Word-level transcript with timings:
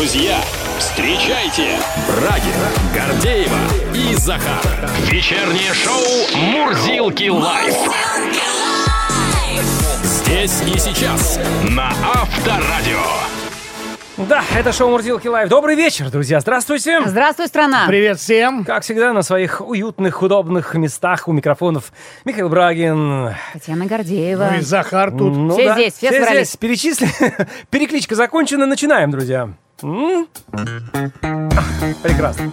Друзья, 0.00 0.38
встречайте 0.78 1.76
Брагин, 2.08 2.54
Гордеева 2.94 3.58
и 3.94 4.14
Захар. 4.14 4.64
Вечернее 5.10 5.74
шоу 5.74 6.40
«Мурзилки 6.40 7.28
лайф». 7.28 7.76
Здесь 10.02 10.62
и 10.62 10.78
сейчас 10.78 11.38
на 11.68 11.90
Авторадио. 12.14 13.04
Да, 14.16 14.42
это 14.56 14.72
шоу 14.72 14.88
Мурзилки 14.90 15.28
Лайв. 15.28 15.50
Добрый 15.50 15.76
вечер, 15.76 16.10
друзья. 16.10 16.40
Здравствуйте. 16.40 17.02
Здравствуй, 17.06 17.46
страна. 17.48 17.84
Привет 17.86 18.18
всем. 18.18 18.64
Как 18.64 18.84
всегда, 18.84 19.12
на 19.12 19.20
своих 19.22 19.60
уютных, 19.60 20.22
удобных 20.22 20.74
местах 20.74 21.28
у 21.28 21.32
микрофонов 21.32 21.92
Михаил 22.24 22.48
Брагин. 22.48 23.34
Татьяна 23.52 23.84
Гордеева. 23.84 24.48
Ну 24.52 24.58
и 24.58 24.60
Захар 24.62 25.10
тут. 25.10 25.36
Ну 25.36 25.50
Все 25.50 25.74
здесь, 25.74 25.94
все 25.94 26.10
собрались. 26.10 26.48
здесь. 26.48 26.56
Перечисли. 26.56 27.08
Перекличка 27.70 28.14
закончена. 28.14 28.64
Начинаем, 28.64 29.10
друзья. 29.10 29.50
М? 29.82 30.26
Прекрасно. 32.02 32.52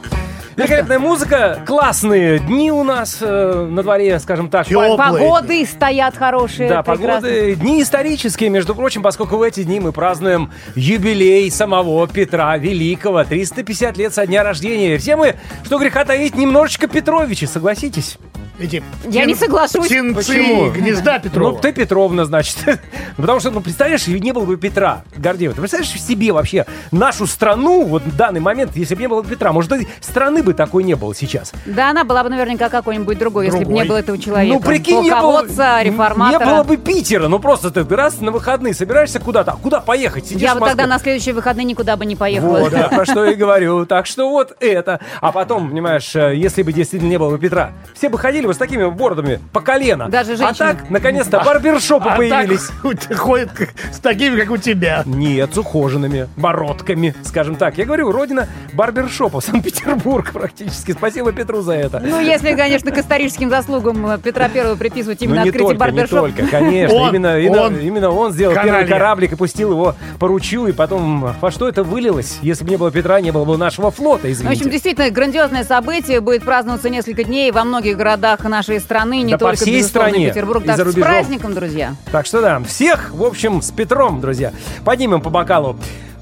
Великолепная 0.55 0.97
музыка, 0.97 1.61
классные 1.67 2.39
дни 2.39 2.71
у 2.71 2.83
нас 2.83 3.19
э, 3.21 3.67
на 3.69 3.83
дворе, 3.83 4.17
скажем 4.19 4.49
так. 4.49 4.65
Тёплые. 4.65 4.97
Погоды 4.97 5.63
стоят 5.67 6.17
хорошие. 6.17 6.67
Да, 6.67 6.81
прекрасные. 6.81 7.53
погоды, 7.53 7.55
дни 7.55 7.83
исторические, 7.83 8.49
между 8.49 8.73
прочим, 8.73 9.03
поскольку 9.03 9.37
в 9.37 9.43
эти 9.43 9.61
дни 9.63 9.79
мы 9.79 9.91
празднуем 9.91 10.51
юбилей 10.73 11.51
самого 11.51 12.07
Петра 12.07 12.57
Великого, 12.57 13.23
350 13.23 13.97
лет 13.97 14.15
со 14.15 14.25
дня 14.25 14.41
рождения. 14.41 14.97
Все 14.97 15.15
мы, 15.15 15.35
что 15.63 15.77
греха 15.77 16.05
таить, 16.05 16.35
немножечко 16.35 16.87
Петровичи, 16.87 17.45
согласитесь? 17.45 18.17
Эти 18.59 18.83
Я 19.07 19.25
не 19.25 19.35
соглашусь. 19.35 19.85
Птенцы 19.85 20.15
Почему? 20.15 20.71
гнезда 20.71 21.19
Петрова. 21.19 21.51
Ну, 21.51 21.57
ты 21.59 21.71
Петровна, 21.73 22.25
значит. 22.25 22.57
Потому 23.17 23.39
что, 23.39 23.51
ну, 23.51 23.61
представляешь, 23.61 24.07
не 24.07 24.31
было 24.31 24.45
бы 24.45 24.57
Петра 24.57 25.03
Гордеева. 25.15 25.53
Ты 25.53 25.61
представляешь 25.61 25.91
себе 26.01 26.31
вообще 26.31 26.65
нашу 26.91 27.27
страну, 27.27 27.83
вот 27.85 28.03
в 28.03 28.15
данный 28.15 28.39
момент, 28.39 28.75
если 28.75 28.95
бы 28.95 29.01
не 29.01 29.07
было 29.07 29.23
Петра, 29.23 29.51
может, 29.53 29.71
и 29.73 29.87
страны 30.01 30.41
бы 30.41 30.53
такой 30.53 30.83
не 30.83 30.95
было 30.95 31.13
сейчас. 31.13 31.53
Да, 31.65 31.91
она 31.91 32.03
была 32.03 32.23
бы 32.23 32.29
наверняка 32.29 32.69
какой-нибудь 32.69 33.17
другой, 33.17 33.45
если 33.45 33.59
бы 33.59 33.65
Другой. 33.65 33.83
не 33.83 33.89
было 33.89 33.97
этого 33.97 34.17
человека. 34.17 34.55
Ну, 34.55 34.59
прикинь, 34.61 35.01
не 35.01 35.11
было, 35.11 35.21
Полководца, 35.21 35.81
реформатора. 35.83 36.39
не 36.39 36.51
было 36.51 36.63
бы 36.63 36.77
Питера. 36.77 37.27
Ну, 37.27 37.39
просто 37.39 37.69
ты 37.69 37.83
раз 37.95 38.21
на 38.21 38.31
выходные 38.31 38.73
собираешься 38.73 39.19
куда-то. 39.19 39.51
А 39.51 39.55
куда 39.57 39.81
поехать? 39.81 40.25
Сидишь 40.25 40.41
Я 40.41 40.55
в 40.55 40.59
вот 40.59 40.69
тогда 40.69 40.87
на 40.87 40.99
следующие 40.99 41.35
выходные 41.35 41.65
никуда 41.65 41.95
бы 41.95 42.05
не 42.05 42.15
поехала. 42.15 42.59
Вот, 42.59 42.71
да, 42.71 42.87
про 42.87 43.05
что 43.05 43.25
я 43.25 43.31
и 43.33 43.35
говорю. 43.35 43.85
Так 43.85 44.05
что 44.07 44.29
вот 44.29 44.55
это. 44.59 44.99
А 45.21 45.31
потом, 45.31 45.69
понимаешь, 45.69 46.15
э, 46.15 46.35
если 46.35 46.63
бы 46.63 46.73
действительно 46.73 47.09
не 47.09 47.17
было 47.19 47.29
бы 47.29 47.37
Петра, 47.37 47.71
все 47.93 48.09
бы 48.09 48.17
ходили 48.17 48.46
вот 48.47 48.55
с 48.55 48.57
такими 48.59 48.85
бородами 48.89 49.39
по 49.53 49.61
колено. 49.61 50.09
Даже 50.09 50.33
А 50.33 50.37
женщины. 50.37 50.55
так, 50.73 50.89
наконец-то, 50.89 51.41
барбершопы 51.43 52.09
а 52.09 52.15
появились. 52.17 52.69
так 53.07 53.17
ходит 53.17 53.51
как- 53.51 53.69
с 53.91 53.99
такими, 53.99 54.39
как 54.39 54.49
у 54.51 54.57
тебя. 54.57 55.03
Нет, 55.05 55.53
с 55.53 55.57
ухоженными 55.57 56.27
бородками, 56.37 57.13
скажем 57.23 57.55
так. 57.55 57.77
Я 57.77 57.85
говорю, 57.85 58.11
родина 58.11 58.47
барбершопа, 58.73 59.41
Санкт-Петербург 59.41 60.31
практически. 60.31 60.91
Спасибо 60.93 61.31
Петру 61.31 61.61
за 61.61 61.73
это. 61.73 61.99
Ну, 61.99 62.19
если, 62.19 62.55
конечно, 62.55 62.91
к 62.91 62.97
историческим 62.97 63.49
заслугам 63.49 64.05
э, 64.07 64.17
Петра 64.19 64.49
Первого 64.49 64.75
приписывать 64.75 65.21
именно 65.21 65.37
Ну, 65.39 65.43
не 65.43 65.49
открытие 65.49 65.77
только, 65.77 65.91
не 65.91 65.97
барбершопа. 65.97 66.21
только, 66.29 66.47
конечно. 66.51 66.95
Он, 66.97 67.09
именно, 67.09 67.39
именно, 67.39 67.61
он. 67.63 67.77
именно 67.79 68.09
он 68.09 68.31
сделал 68.31 68.53
первый 68.53 68.67
Каналья. 68.69 68.87
кораблик 68.87 69.31
и 69.33 69.35
пустил 69.35 69.71
его 69.71 69.95
по 70.19 70.27
ручью, 70.27 70.67
и 70.67 70.71
потом 70.71 71.33
во 71.39 71.51
что 71.51 71.67
это 71.67 71.83
вылилось? 71.83 72.37
Если 72.41 72.63
бы 72.63 72.69
не 72.69 72.77
было 72.77 72.91
Петра, 72.91 73.19
не 73.21 73.31
было 73.31 73.45
бы 73.45 73.57
нашего 73.57 73.91
флота, 73.91 74.23
Ну, 74.23 74.29
В 74.29 74.33
извините. 74.33 74.59
общем, 74.59 74.71
действительно, 74.71 75.09
грандиозное 75.09 75.63
событие 75.63 76.21
будет 76.21 76.43
праздноваться 76.43 76.89
несколько 76.89 77.23
дней 77.23 77.51
во 77.51 77.63
многих 77.63 77.97
городах 77.97 78.36
нашей 78.43 78.79
страны, 78.79 79.21
не 79.21 79.31
Да 79.31 79.37
по 79.37 79.45
только, 79.45 79.57
всей 79.57 79.79
безусловно, 79.79 80.09
стране 80.09 80.29
Петербург. 80.29 80.63
и 80.63 80.67
Так 80.67 80.87
с 80.87 80.93
праздником, 80.93 81.53
друзья. 81.53 81.95
Так 82.11 82.25
что 82.25 82.41
да, 82.41 82.59
всех, 82.63 83.11
в 83.13 83.23
общем, 83.23 83.61
с 83.61 83.71
Петром, 83.71 84.21
друзья. 84.21 84.53
Поднимем 84.85 85.21
по 85.21 85.29
бокалу. 85.29 85.77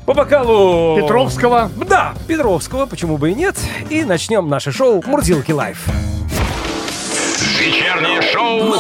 По 0.06 0.14
бокалу... 0.14 0.98
Петровского. 0.98 1.72
Да, 1.88 2.14
Петровского, 2.28 2.86
почему 2.86 3.18
бы 3.18 3.32
и 3.32 3.36
нет. 3.36 3.56
И 3.90 4.04
начнем 4.04 4.48
наше 4.48 4.72
шоу 4.72 5.04
«Мурзилки 5.06 5.52
Live». 5.52 5.88
Вечернее 7.60 8.22
шоу 8.22 8.74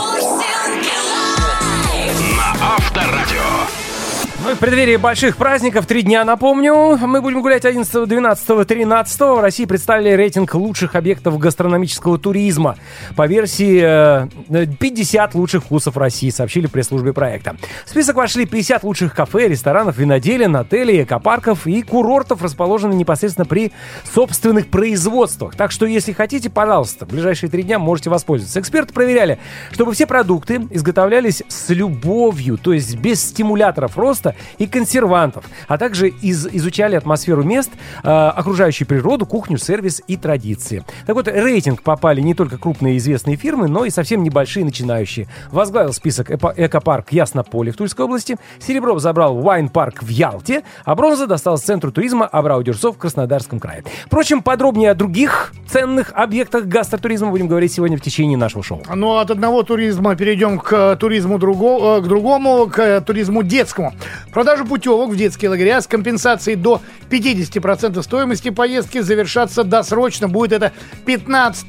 в 4.53 4.59
преддверии 4.59 4.97
больших 4.97 5.37
праздников, 5.37 5.87
три 5.87 6.03
дня, 6.03 6.23
напомню, 6.23 6.97
мы 6.97 7.21
будем 7.21 7.41
гулять 7.41 7.65
11, 7.65 8.07
12, 8.07 8.67
13. 8.67 9.19
В 9.21 9.39
России 9.39 9.65
представили 9.65 10.11
рейтинг 10.11 10.53
лучших 10.53 10.95
объектов 10.95 11.39
гастрономического 11.39 12.19
туризма. 12.19 12.75
По 13.15 13.25
версии 13.25 13.81
э, 13.83 14.67
50 14.79 15.33
лучших 15.33 15.63
вкусов 15.63 15.97
России, 15.97 16.29
сообщили 16.29 16.67
пресс-службе 16.67 17.11
проекта. 17.11 17.55
В 17.85 17.89
список 17.89 18.17
вошли 18.17 18.45
50 18.45 18.83
лучших 18.83 19.15
кафе, 19.15 19.47
ресторанов, 19.47 19.97
виноделин, 19.97 20.55
отелей, 20.55 21.03
экопарков 21.03 21.65
и 21.65 21.81
курортов, 21.81 22.43
расположенных 22.43 22.97
непосредственно 22.97 23.45
при 23.45 23.71
собственных 24.13 24.67
производствах. 24.67 25.55
Так 25.55 25.71
что, 25.71 25.87
если 25.87 26.11
хотите, 26.11 26.51
пожалуйста, 26.51 27.05
в 27.05 27.09
ближайшие 27.09 27.49
три 27.49 27.63
дня 27.63 27.79
можете 27.79 28.11
воспользоваться. 28.11 28.59
Эксперты 28.59 28.93
проверяли, 28.93 29.39
чтобы 29.71 29.93
все 29.93 30.05
продукты 30.05 30.67
изготовлялись 30.69 31.41
с 31.47 31.69
любовью, 31.69 32.59
то 32.59 32.73
есть 32.73 32.95
без 32.97 33.23
стимуляторов 33.23 33.97
роста 33.97 34.34
и 34.57 34.67
консервантов, 34.67 35.45
а 35.67 35.77
также 35.77 36.09
из- 36.09 36.47
изучали 36.47 36.95
атмосферу 36.95 37.43
мест, 37.43 37.71
э, 38.03 38.07
окружающую 38.09 38.87
природу, 38.87 39.25
кухню, 39.25 39.57
сервис 39.57 40.01
и 40.07 40.17
традиции. 40.17 40.83
Так 41.05 41.15
вот, 41.15 41.27
рейтинг 41.27 41.81
попали 41.81 42.21
не 42.21 42.33
только 42.33 42.57
крупные 42.57 42.97
известные 42.97 43.35
фирмы, 43.37 43.67
но 43.67 43.85
и 43.85 43.89
совсем 43.89 44.23
небольшие 44.23 44.65
начинающие. 44.65 45.27
Возглавил 45.51 45.93
список 45.93 46.31
эпо- 46.31 46.53
экопарк 46.55 47.11
Яснополе 47.11 47.71
в 47.71 47.77
Тульской 47.77 48.05
области, 48.05 48.37
серебро 48.59 48.97
забрал 48.99 49.35
Вайн-парк 49.37 50.03
в 50.03 50.07
Ялте, 50.09 50.63
а 50.83 50.95
бронза 50.95 51.27
досталась 51.27 51.61
центру 51.61 51.91
туризма 51.91 52.25
Абрау-Дюрсо 52.31 52.91
в 52.93 52.97
Краснодарском 52.97 53.59
крае. 53.59 53.83
Впрочем, 54.05 54.41
подробнее 54.41 54.91
о 54.91 54.95
других 54.95 55.53
ценных 55.67 56.11
объектах 56.13 56.65
гастротуризма 56.65 57.29
будем 57.29 57.47
говорить 57.47 57.73
сегодня 57.73 57.97
в 57.97 58.01
течение 58.01 58.37
нашего 58.37 58.63
шоу. 58.63 58.81
Ну, 58.93 59.17
от 59.17 59.31
одного 59.31 59.63
туризма 59.63 60.15
перейдем 60.15 60.59
к 60.59 60.73
э, 60.73 60.95
туризму 60.97 61.37
друго- 61.37 61.99
э, 61.99 62.01
к 62.01 62.07
другому, 62.07 62.67
к 62.67 62.79
э, 62.79 63.01
туризму 63.01 63.43
детскому. 63.43 63.93
Продажа 64.31 64.65
путевок 64.65 65.11
в 65.11 65.15
детские 65.15 65.49
лагеря 65.49 65.81
с 65.81 65.87
компенсацией 65.87 66.57
до 66.57 66.81
50% 67.09 68.01
стоимости 68.01 68.49
поездки 68.49 68.99
завершаться 68.99 69.63
досрочно. 69.63 70.27
Будет 70.27 70.51
это 70.51 70.73
15 71.05 71.65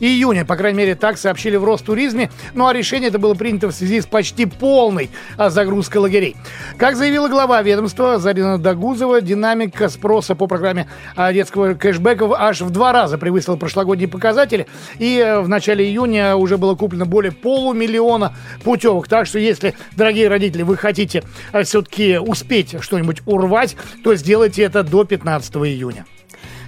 июня. 0.00 0.44
По 0.44 0.56
крайней 0.56 0.78
мере, 0.78 0.94
так 0.94 1.16
сообщили 1.16 1.56
в 1.56 1.64
Ростуризме. 1.64 2.30
Ну, 2.54 2.66
а 2.66 2.72
решение 2.72 3.08
это 3.08 3.18
было 3.18 3.34
принято 3.34 3.68
в 3.68 3.72
связи 3.72 4.00
с 4.00 4.06
почти 4.06 4.46
полной 4.46 5.10
а, 5.36 5.50
загрузкой 5.50 6.02
лагерей. 6.02 6.36
Как 6.76 6.96
заявила 6.96 7.28
глава 7.28 7.62
ведомства 7.62 8.18
Зарина 8.18 8.58
Дагузова, 8.58 9.20
динамика 9.20 9.88
спроса 9.88 10.34
по 10.34 10.46
программе 10.46 10.88
а, 11.16 11.32
детского 11.32 11.74
кэшбэка 11.74 12.28
аж 12.36 12.60
в 12.60 12.70
два 12.70 12.92
раза 12.92 13.18
превысила 13.18 13.56
прошлогодние 13.56 14.08
показатели. 14.08 14.66
И 14.98 15.18
э, 15.18 15.40
в 15.40 15.48
начале 15.48 15.86
июня 15.86 16.36
уже 16.36 16.58
было 16.58 16.74
куплено 16.74 17.06
более 17.06 17.32
полумиллиона 17.32 18.34
путевок. 18.62 19.08
Так 19.08 19.26
что, 19.26 19.38
если, 19.38 19.74
дорогие 19.96 20.28
родители, 20.28 20.62
вы 20.62 20.76
хотите 20.76 21.22
все-таки 21.64 21.89
успеть 22.20 22.76
что-нибудь 22.80 23.22
урвать, 23.26 23.76
то 24.04 24.14
сделайте 24.14 24.62
это 24.62 24.82
до 24.82 25.04
15 25.04 25.56
июня. 25.56 26.06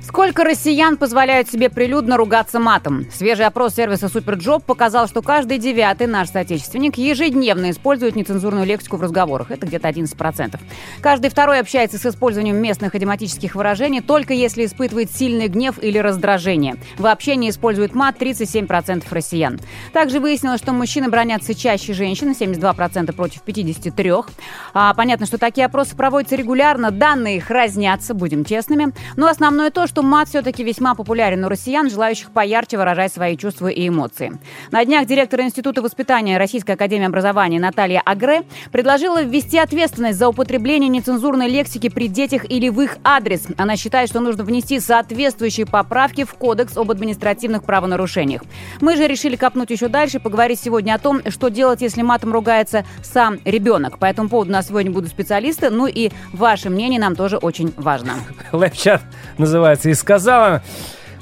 Сколько 0.04 0.42
россиян 0.42 0.96
позволяют 0.96 1.48
себе 1.48 1.70
прилюдно 1.70 2.16
ругаться 2.16 2.58
матом? 2.58 3.06
Свежий 3.12 3.46
опрос 3.46 3.76
сервиса 3.76 4.08
Superjob 4.08 4.64
показал, 4.64 5.06
что 5.06 5.22
каждый 5.22 5.58
девятый 5.58 6.08
наш 6.08 6.28
соотечественник 6.28 6.98
ежедневно 6.98 7.70
использует 7.70 8.16
нецензурную 8.16 8.66
лексику 8.66 8.96
в 8.96 9.02
разговорах. 9.02 9.52
Это 9.52 9.64
где-то 9.64 9.88
11%. 9.88 10.58
Каждый 11.00 11.30
второй 11.30 11.60
общается 11.60 11.98
с 11.98 12.06
использованием 12.06 12.56
местных 12.56 12.96
идиоматических 12.96 13.54
выражений 13.54 14.00
только 14.00 14.34
если 14.34 14.66
испытывает 14.66 15.12
сильный 15.12 15.46
гнев 15.46 15.78
или 15.80 15.98
раздражение. 15.98 16.76
В 16.98 17.06
общении 17.06 17.48
использует 17.48 17.94
мат 17.94 18.16
37% 18.20 19.04
россиян. 19.08 19.60
Также 19.92 20.18
выяснилось, 20.18 20.60
что 20.60 20.72
мужчины 20.72 21.10
бронятся 21.10 21.54
чаще 21.54 21.92
женщин, 21.92 22.32
72% 22.32 23.12
против 23.12 23.42
53%. 23.46 24.26
А, 24.74 24.92
понятно, 24.94 25.26
что 25.26 25.38
такие 25.38 25.66
опросы 25.66 25.94
проводятся 25.94 26.34
регулярно, 26.34 26.90
данные 26.90 27.36
их 27.36 27.50
разнятся, 27.50 28.14
будем 28.14 28.44
честными. 28.44 28.92
Но 29.16 29.28
основное 29.28 29.70
то, 29.70 29.86
что 29.92 30.02
мат 30.02 30.30
все-таки 30.30 30.64
весьма 30.64 30.94
популярен 30.94 31.44
у 31.44 31.50
россиян, 31.50 31.90
желающих 31.90 32.30
поярче 32.30 32.78
выражать 32.78 33.12
свои 33.12 33.36
чувства 33.36 33.68
и 33.68 33.86
эмоции. 33.86 34.32
На 34.70 34.82
днях 34.86 35.06
директор 35.06 35.42
Института 35.42 35.82
воспитания 35.82 36.38
Российской 36.38 36.70
Академии 36.70 37.04
Образования 37.04 37.60
Наталья 37.60 38.00
Агре 38.00 38.44
предложила 38.70 39.22
ввести 39.22 39.58
ответственность 39.58 40.18
за 40.18 40.30
употребление 40.30 40.88
нецензурной 40.88 41.46
лексики 41.46 41.90
при 41.90 42.08
детях 42.08 42.50
или 42.50 42.70
в 42.70 42.80
их 42.80 42.96
адрес. 43.04 43.48
Она 43.58 43.76
считает, 43.76 44.08
что 44.08 44.20
нужно 44.20 44.44
внести 44.44 44.80
соответствующие 44.80 45.66
поправки 45.66 46.24
в 46.24 46.32
Кодекс 46.36 46.78
об 46.78 46.90
административных 46.90 47.62
правонарушениях. 47.62 48.44
Мы 48.80 48.96
же 48.96 49.06
решили 49.06 49.36
копнуть 49.36 49.68
еще 49.68 49.88
дальше, 49.88 50.20
поговорить 50.20 50.58
сегодня 50.58 50.94
о 50.94 50.98
том, 50.98 51.20
что 51.28 51.50
делать, 51.50 51.82
если 51.82 52.00
матом 52.00 52.32
ругается 52.32 52.86
сам 53.02 53.40
ребенок. 53.44 53.98
По 53.98 54.06
этому 54.06 54.30
поводу 54.30 54.48
у 54.48 54.54
нас 54.54 54.68
сегодня 54.68 54.90
будут 54.90 55.10
специалисты, 55.10 55.68
ну 55.68 55.86
и 55.86 56.08
ваше 56.32 56.70
мнение 56.70 56.98
нам 56.98 57.14
тоже 57.14 57.36
очень 57.36 57.74
важно. 57.76 58.14
Лайфчат 58.52 59.02
называется, 59.36 59.81
и 59.86 59.94
сказала... 59.94 60.62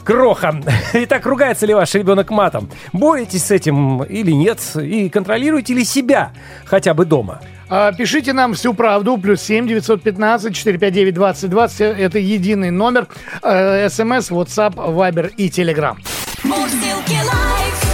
Кроха. 0.02 0.60
Итак, 0.94 1.26
ругается 1.26 1.66
ли 1.66 1.74
ваш 1.74 1.94
ребенок 1.94 2.30
матом? 2.30 2.70
Боретесь 2.92 3.44
с 3.44 3.50
этим 3.50 4.02
или 4.02 4.30
нет? 4.32 4.58
И 4.74 5.08
контролируете 5.10 5.74
ли 5.74 5.84
себя 5.84 6.32
хотя 6.64 6.94
бы 6.94 7.04
дома? 7.04 7.40
А, 7.68 7.92
Пишите 7.92 8.32
нам 8.32 8.54
всю 8.54 8.74
правду. 8.74 9.18
Плюс 9.18 9.42
7 9.42 9.68
915 9.68 10.54
459 10.54 11.14
20 11.14 11.50
20. 11.50 11.80
Это 11.80 12.18
единый 12.18 12.70
номер. 12.70 13.06
Э, 13.42 13.88
СМС, 13.88 14.30
WhatsApp, 14.30 14.74
Viber 14.74 15.32
и 15.36 15.48
Telegram. 15.48 15.96
Мурзилки 16.42 17.18
лайф. 17.26 17.84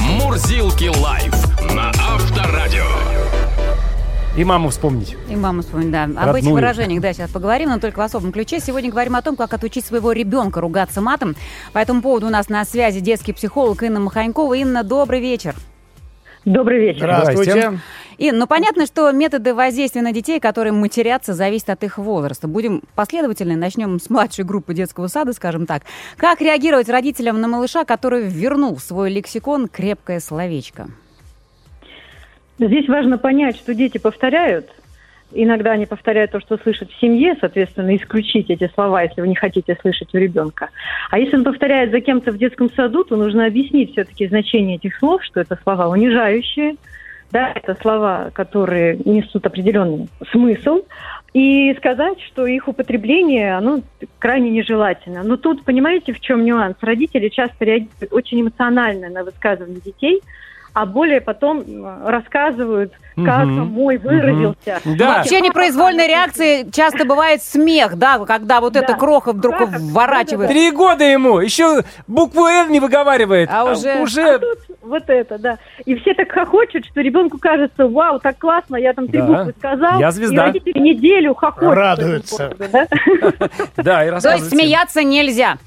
Мурзилки 0.00 0.90
лайф. 0.98 1.51
И 4.34 4.44
маму 4.44 4.70
вспомнить. 4.70 5.14
И 5.28 5.36
маму 5.36 5.60
вспомнить, 5.60 5.90
да. 5.90 6.04
Об 6.04 6.16
Родную. 6.16 6.36
этих 6.38 6.50
выражениях, 6.52 7.02
да, 7.02 7.12
сейчас 7.12 7.30
поговорим, 7.30 7.68
но 7.68 7.78
только 7.78 7.98
в 7.98 8.00
особом 8.00 8.32
ключе. 8.32 8.60
Сегодня 8.60 8.90
говорим 8.90 9.14
о 9.14 9.20
том, 9.20 9.36
как 9.36 9.52
отучить 9.52 9.84
своего 9.84 10.12
ребенка 10.12 10.62
ругаться 10.62 11.02
матом. 11.02 11.36
По 11.74 11.78
этому 11.78 12.00
поводу 12.00 12.28
у 12.28 12.30
нас 12.30 12.48
на 12.48 12.64
связи 12.64 13.00
детский 13.00 13.34
психолог 13.34 13.82
Инна 13.82 14.00
Маханькова. 14.00 14.54
Инна, 14.54 14.84
добрый 14.84 15.20
вечер. 15.20 15.54
Добрый 16.46 16.80
вечер. 16.80 17.00
Здравствуйте. 17.00 17.50
Здрасте. 17.52 17.80
Ин, 18.18 18.38
ну 18.38 18.46
понятно, 18.46 18.86
что 18.86 19.10
методы 19.12 19.52
воздействия 19.52 20.00
на 20.00 20.12
детей, 20.12 20.40
которые 20.40 20.72
матерятся, 20.72 21.34
зависят 21.34 21.68
от 21.68 21.84
их 21.84 21.98
возраста. 21.98 22.48
Будем 22.48 22.82
последовательны, 22.94 23.54
начнем 23.54 24.00
с 24.00 24.08
младшей 24.08 24.46
группы 24.46 24.72
детского 24.72 25.08
сада, 25.08 25.34
скажем 25.34 25.66
так. 25.66 25.82
Как 26.16 26.40
реагировать 26.40 26.88
родителям 26.88 27.38
на 27.38 27.48
малыша, 27.48 27.84
который 27.84 28.28
вернул 28.28 28.76
в 28.76 28.80
свой 28.80 29.10
лексикон 29.10 29.68
крепкое 29.68 30.20
словечко? 30.20 30.88
Здесь 32.58 32.88
важно 32.88 33.18
понять, 33.18 33.56
что 33.56 33.74
дети 33.74 33.98
повторяют. 33.98 34.70
Иногда 35.34 35.72
они 35.72 35.86
повторяют 35.86 36.32
то, 36.32 36.40
что 36.40 36.58
слышат 36.58 36.90
в 36.90 37.00
семье, 37.00 37.36
соответственно, 37.40 37.96
исключить 37.96 38.50
эти 38.50 38.70
слова, 38.74 39.02
если 39.02 39.20
вы 39.22 39.28
не 39.28 39.34
хотите 39.34 39.76
слышать 39.80 40.14
у 40.14 40.18
ребенка. 40.18 40.68
А 41.10 41.18
если 41.18 41.36
он 41.36 41.44
повторяет 41.44 41.90
за 41.90 42.00
кем-то 42.00 42.32
в 42.32 42.38
детском 42.38 42.70
саду, 42.70 43.04
то 43.04 43.16
нужно 43.16 43.46
объяснить 43.46 43.92
все-таки 43.92 44.28
значение 44.28 44.76
этих 44.76 44.96
слов, 44.98 45.24
что 45.24 45.40
это 45.40 45.58
слова 45.62 45.88
унижающие, 45.88 46.76
да, 47.30 47.50
это 47.54 47.74
слова, 47.80 48.30
которые 48.34 48.98
несут 49.06 49.46
определенный 49.46 50.08
смысл, 50.30 50.82
и 51.32 51.72
сказать, 51.78 52.20
что 52.20 52.44
их 52.46 52.68
употребление, 52.68 53.56
оно 53.56 53.80
крайне 54.18 54.50
нежелательно. 54.50 55.22
Но 55.22 55.38
тут, 55.38 55.64
понимаете, 55.64 56.12
в 56.12 56.20
чем 56.20 56.44
нюанс? 56.44 56.76
Родители 56.82 57.30
часто 57.30 57.64
реагируют 57.64 58.12
очень 58.12 58.42
эмоционально 58.42 59.08
на 59.08 59.24
высказывания 59.24 59.80
детей, 59.82 60.20
а 60.74 60.86
более 60.86 61.20
потом 61.20 61.60
м, 61.60 62.06
рассказывают, 62.06 62.92
как 63.16 63.44
Мгм. 63.44 63.66
мой 63.66 63.98
выразился. 63.98 64.80
Да. 64.84 65.18
Вообще 65.18 65.40
непроизвольной 65.42 66.06
реакцией 66.08 66.70
часто 66.72 67.04
бывает 67.04 67.42
смех, 67.42 67.96
да, 67.96 68.18
когда 68.24 68.60
вот 68.60 68.72
Да. 68.72 68.80
эта 68.80 68.94
кроха 68.94 69.32
вдруг 69.32 69.56
Кроха, 69.56 69.76
вворачивает. 69.78 70.48
Три 70.50 70.70
года 70.70 71.04
ему, 71.04 71.38
еще 71.40 71.82
букву 72.06 72.46
«Р» 72.46 72.70
не 72.70 72.80
выговаривает. 72.80 73.50
А 73.52 73.64
уже- 73.64 74.00
уже... 74.00 74.38
Тут 74.38 74.58
вот 74.80 75.04
это, 75.08 75.38
да. 75.38 75.58
И 75.84 75.94
все 75.96 76.14
так 76.14 76.32
хохочут, 76.32 76.86
что 76.86 77.00
ребенку 77.02 77.38
кажется, 77.38 77.86
вау, 77.86 78.18
так 78.18 78.38
классно, 78.38 78.76
я 78.76 78.94
там 78.94 79.08
три 79.08 79.20
Да. 79.20 79.26
буквы 79.26 79.54
сказал. 79.58 80.00
Я 80.00 80.10
звезда. 80.10 80.44
И 80.44 80.46
родители 80.46 80.78
неделю 80.78 81.34
хохочут. 81.34 81.74
Радуются. 81.74 82.54
да? 82.72 82.86
Да, 83.76 84.04
и 84.06 84.20
То 84.20 84.30
есть 84.34 84.48
смеяться 84.50 85.02
нельзя. 85.02 85.58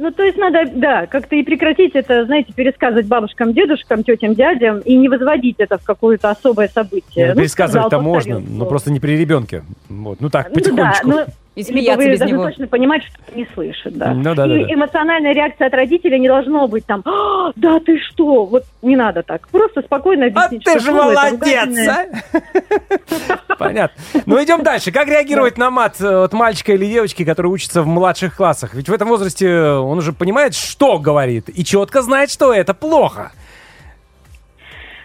Ну, 0.00 0.10
то 0.10 0.22
есть 0.22 0.38
надо, 0.38 0.64
да, 0.74 1.06
как-то 1.06 1.36
и 1.36 1.42
прекратить 1.42 1.94
это, 1.94 2.24
знаете, 2.24 2.54
пересказывать 2.54 3.06
бабушкам, 3.06 3.52
дедушкам, 3.52 4.02
тетям, 4.02 4.34
дядям, 4.34 4.78
и 4.78 4.96
не 4.96 5.10
возводить 5.10 5.56
это 5.58 5.76
в 5.76 5.84
какое-то 5.84 6.30
особое 6.30 6.68
событие. 6.68 7.28
Ну, 7.28 7.34
Ну, 7.34 7.40
Пересказывать-то 7.40 8.00
можно, 8.00 8.38
но 8.38 8.64
просто 8.64 8.90
не 8.90 8.98
при 8.98 9.18
ребенке. 9.18 9.62
Вот. 9.90 10.22
Ну 10.22 10.30
так, 10.30 10.48
Ну 10.48 10.54
да, 10.54 10.60
потихонечку. 10.60 11.06
но 11.06 11.26
И 11.68 11.72
либо 11.72 11.80
смеяться 11.80 12.04
вы 12.04 12.10
без 12.12 12.18
должны 12.18 12.34
него. 12.34 12.44
точно 12.44 12.66
понимать, 12.66 13.02
что 13.04 13.36
не 13.36 13.46
слышит, 13.54 13.96
да. 13.96 14.12
Ну 14.14 14.34
да, 14.34 14.46
да, 14.46 14.56
и 14.56 14.64
да. 14.64 14.74
эмоциональная 14.74 15.32
реакция 15.32 15.66
от 15.66 15.74
родителя 15.74 16.18
не 16.18 16.28
должно 16.28 16.66
быть 16.68 16.86
там, 16.86 17.02
«А, 17.04 17.52
да 17.56 17.80
ты 17.80 17.98
что, 17.98 18.46
вот 18.46 18.64
не 18.82 18.96
надо 18.96 19.22
так. 19.22 19.48
Просто 19.48 19.82
спокойно 19.82 20.26
А 20.26 20.28
объяснить, 20.28 20.64
ты 20.64 20.70
что 20.70 20.80
же 20.80 20.92
молодец, 20.92 21.88
а? 21.88 23.56
Понятно. 23.58 24.02
Ну, 24.26 24.42
идем 24.42 24.62
дальше. 24.62 24.92
Как 24.92 25.08
реагировать 25.08 25.58
на 25.58 25.70
мат 25.70 26.00
э, 26.00 26.24
от 26.24 26.32
мальчика 26.32 26.72
или 26.72 26.86
девочки, 26.86 27.24
который 27.24 27.48
учится 27.48 27.82
в 27.82 27.86
младших 27.86 28.36
классах? 28.36 28.74
Ведь 28.74 28.88
в 28.88 28.92
этом 28.92 29.08
возрасте 29.08 29.50
он 29.50 29.98
уже 29.98 30.12
понимает, 30.12 30.54
что 30.54 30.98
говорит, 30.98 31.48
и 31.48 31.64
четко 31.64 32.02
знает, 32.02 32.30
что 32.30 32.54
это 32.54 32.74
плохо. 32.74 33.32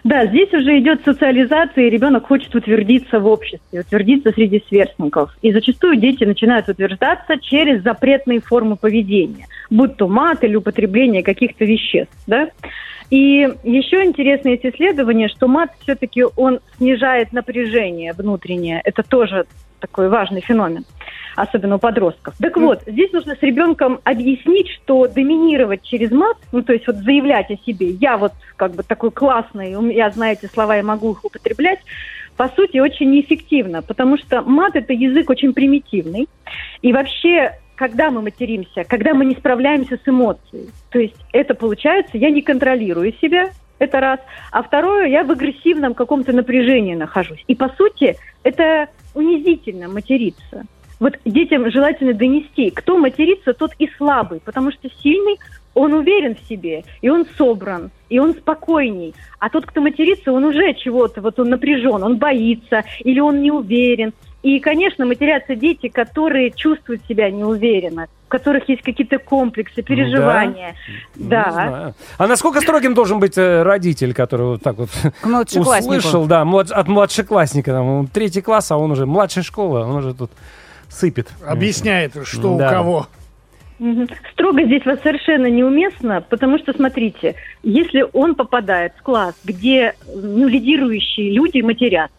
Да, 0.06 0.28
здесь 0.28 0.54
уже 0.54 0.78
идет 0.78 1.04
социализация, 1.04 1.86
и 1.86 1.90
ребенок 1.90 2.28
хочет 2.28 2.54
утвердиться 2.54 3.20
в 3.20 3.26
обществе, 3.26 3.80
утвердиться 3.80 4.32
среди 4.32 4.64
сверстников. 4.68 5.36
И 5.42 5.52
зачастую 5.52 5.96
дети 5.96 6.24
начинают 6.24 6.70
утверждаться 6.70 7.40
через 7.40 7.82
запретные 7.82 8.40
формы 8.40 8.76
поведения, 8.76 9.48
будь 9.72 9.98
то 9.98 10.08
мат 10.08 10.44
или 10.44 10.56
употребление 10.56 11.24
каких-то 11.24 11.66
веществ. 11.66 12.16
Да? 12.28 12.50
И 13.10 13.48
еще 13.64 14.06
интересно 14.06 14.50
есть 14.50 14.64
исследование, 14.64 15.28
что 15.28 15.48
мат 15.48 15.72
все-таки 15.82 16.24
он 16.36 16.60
снижает 16.78 17.34
напряжение 17.34 18.14
внутреннее. 18.14 18.82
Это 18.84 19.02
тоже 19.02 19.46
такой 19.80 20.10
важный 20.10 20.42
феномен, 20.42 20.86
особенно 21.36 21.76
у 21.76 21.80
подростков. 21.80 22.36
Так 22.40 22.58
вот, 22.58 22.82
здесь 22.86 23.12
нужно 23.12 23.36
с 23.36 23.42
ребенком 23.42 24.00
объяснить, 24.04 24.70
что 24.70 25.08
доминировать 25.08 25.84
через 25.84 26.12
мат, 26.12 26.38
ну 26.52 26.62
то 26.62 26.74
есть 26.74 26.88
вот 26.88 26.98
заявлять 26.98 27.52
о 27.52 27.58
себе, 27.58 27.90
я 27.90 28.18
вот 28.18 28.34
как 28.56 28.74
бы 28.74 28.84
такой 28.84 29.12
классный, 29.12 29.76
у 29.76 29.82
меня, 29.82 30.10
знаете, 30.12 30.48
слова, 30.48 30.76
я 30.76 30.84
могу 30.84 31.12
их 31.12 31.24
употреблять, 31.24 31.80
по 32.38 32.50
сути, 32.50 32.80
очень 32.80 33.12
неэффективно, 33.12 33.82
потому 33.82 34.18
что 34.18 34.42
мат– 34.42 34.72
это 34.76 34.92
язык 34.92 35.30
очень 35.30 35.54
примитивный. 35.54 36.28
И 36.82 36.92
вообще, 36.92 37.54
когда 37.76 38.12
мы 38.12 38.22
материмся, 38.22 38.84
когда 38.84 39.14
мы 39.14 39.26
не 39.26 39.36
справляемся 39.36 39.98
с 39.98 40.08
эмоцией, 40.08 40.70
то 40.90 41.00
есть 41.00 41.16
это 41.32 41.54
получается, 41.54 42.18
я 42.18 42.30
не 42.30 42.42
контролирую 42.42 43.14
себя, 43.22 43.52
это 43.80 44.00
раз. 44.00 44.20
А 44.52 44.64
второе, 44.64 45.08
я 45.08 45.24
в 45.24 45.32
агрессивном 45.32 45.94
каком-то 45.94 46.34
напряжении 46.34 46.96
нахожусь. 46.96 47.44
И, 47.48 47.56
по 47.56 47.70
сути, 47.70 48.16
это 48.44 48.88
унизительно 49.14 49.88
материться. 49.88 50.66
Вот 51.00 51.18
детям 51.26 51.70
желательно 51.72 52.14
донести, 52.14 52.70
кто 52.70 52.98
матерится, 52.98 53.54
тот 53.54 53.72
и 53.80 53.90
слабый, 53.98 54.40
потому 54.40 54.72
что 54.72 54.90
сильный, 55.02 55.38
он 55.74 55.94
уверен 55.94 56.36
в 56.36 56.48
себе, 56.48 56.84
и 57.02 57.10
он 57.10 57.26
собран, 57.38 57.92
и 58.10 58.18
он 58.18 58.34
спокойней. 58.34 59.14
А 59.40 59.50
тот, 59.50 59.66
кто 59.66 59.82
матерится, 59.82 60.32
он 60.32 60.46
уже 60.46 60.74
чего-то, 60.74 61.22
вот 61.22 61.38
он 61.40 61.50
напряжен, 61.50 62.02
он 62.02 62.18
боится, 62.18 62.84
или 63.00 63.20
он 63.20 63.42
не 63.42 63.52
уверен. 63.52 64.14
И, 64.42 64.60
конечно, 64.60 65.06
матерятся 65.06 65.56
дети, 65.56 65.90
которые 65.90 66.52
чувствуют 66.52 67.02
себя 67.10 67.32
неуверенно, 67.32 68.04
у 68.28 68.30
которых 68.30 68.70
есть 68.70 68.84
какие-то 68.84 69.18
комплексы, 69.18 69.82
переживания. 69.82 70.76
Ну, 71.16 71.30
Да. 71.30 71.52
знаю. 71.52 71.94
А 72.20 72.28
насколько 72.28 72.62
строгим 72.62 72.94
должен 72.94 73.20
быть 73.20 73.38
э, 73.38 73.64
родитель, 73.64 74.14
который 74.14 74.46
вот 74.46 74.62
так 74.62 74.78
вот 74.78 74.90
услышал, 75.56 76.26
да, 76.26 76.44
от 76.44 76.88
младшеклассника, 76.88 77.72
там, 77.72 77.88
он 77.88 78.08
третий 78.08 78.42
класс, 78.42 78.72
а 78.72 78.78
он 78.78 78.92
уже 78.92 79.08
младшая 79.08 79.44
школа, 79.44 79.84
он 79.84 79.96
уже 79.96 80.14
тут 80.14 80.30
сыпет. 80.96 81.30
Объясняет, 81.46 82.14
что 82.24 82.58
Да. 82.58 82.68
у 82.68 82.70
кого. 82.70 83.08
Строго 84.32 84.64
здесь 84.64 84.84
вот 84.86 85.02
совершенно 85.04 85.48
неуместно, 85.48 86.22
потому 86.22 86.58
что, 86.60 86.72
смотрите, 86.74 87.36
если 87.62 88.06
он 88.14 88.36
попадает 88.36 88.94
в 88.98 89.02
класс, 89.04 89.36
где 89.44 89.96
ну, 90.08 90.48
лидирующие 90.48 91.32
люди 91.34 91.60
матерятся, 91.62 92.14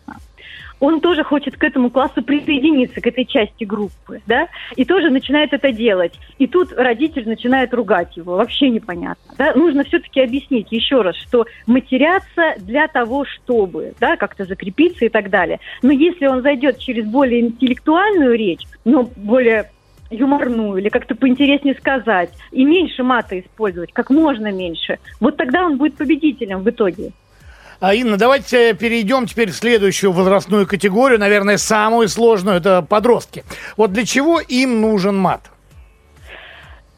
он 0.81 1.01
тоже 1.01 1.25
хочет 1.25 1.57
к 1.57 1.65
этому 1.65 1.91
классу 1.91 2.23
присоединиться, 2.23 3.01
к 3.01 3.07
этой 3.07 3.25
части 3.25 3.65
группы, 3.65 4.21
да, 4.27 4.49
и 4.77 4.85
тоже 4.85 5.11
начинает 5.11 5.53
это 5.53 5.73
делать. 5.73 6.13
И 6.39 6.47
тут 6.47 6.73
родитель 6.73 7.29
начинает 7.29 7.73
ругать 7.73 8.17
его, 8.17 8.37
вообще 8.37 8.69
непонятно, 8.69 9.35
да. 9.39 9.55
Нужно 9.55 9.85
все-таки 9.85 10.21
объяснить 10.21 10.71
еще 10.71 11.03
раз, 11.03 11.17
что 11.17 11.47
матеряться 11.67 12.55
для 12.59 12.89
того, 12.89 13.25
чтобы, 13.25 13.95
да, 14.01 14.17
как-то 14.17 14.45
закрепиться 14.45 15.05
и 15.05 15.09
так 15.09 15.31
далее. 15.31 15.61
Но 15.83 15.93
если 15.93 16.27
он 16.27 16.43
зайдет 16.43 16.79
через 16.79 17.07
более 17.07 17.41
интеллектуальную 17.41 18.37
речь, 18.37 18.63
но 18.85 19.09
более 19.17 19.71
юморную 20.11 20.79
или 20.79 20.89
как-то 20.89 21.15
поинтереснее 21.15 21.75
сказать, 21.75 22.31
и 22.53 22.65
меньше 22.65 23.03
мата 23.03 23.39
использовать, 23.41 23.93
как 23.93 24.11
можно 24.11 24.53
меньше, 24.53 24.99
вот 25.21 25.37
тогда 25.37 25.65
он 25.65 25.79
будет 25.79 25.97
победителем 25.97 26.61
в 26.63 26.71
итоге. 26.71 27.13
А, 27.79 27.95
Инна, 27.95 28.17
давайте 28.17 28.75
перейдем 28.75 29.27
теперь 29.27 29.51
в 29.51 29.57
следующую 29.57 30.13
возрастную 30.13 30.67
категорию, 30.67 31.19
наверное, 31.19 31.59
самую 31.59 32.09
сложную, 32.09 32.57
это 32.57 32.83
подростки. 32.83 33.45
Вот 33.77 33.93
для 33.93 34.05
чего 34.07 34.41
им 34.41 34.81
нужен 34.81 35.17
мат? 35.17 35.51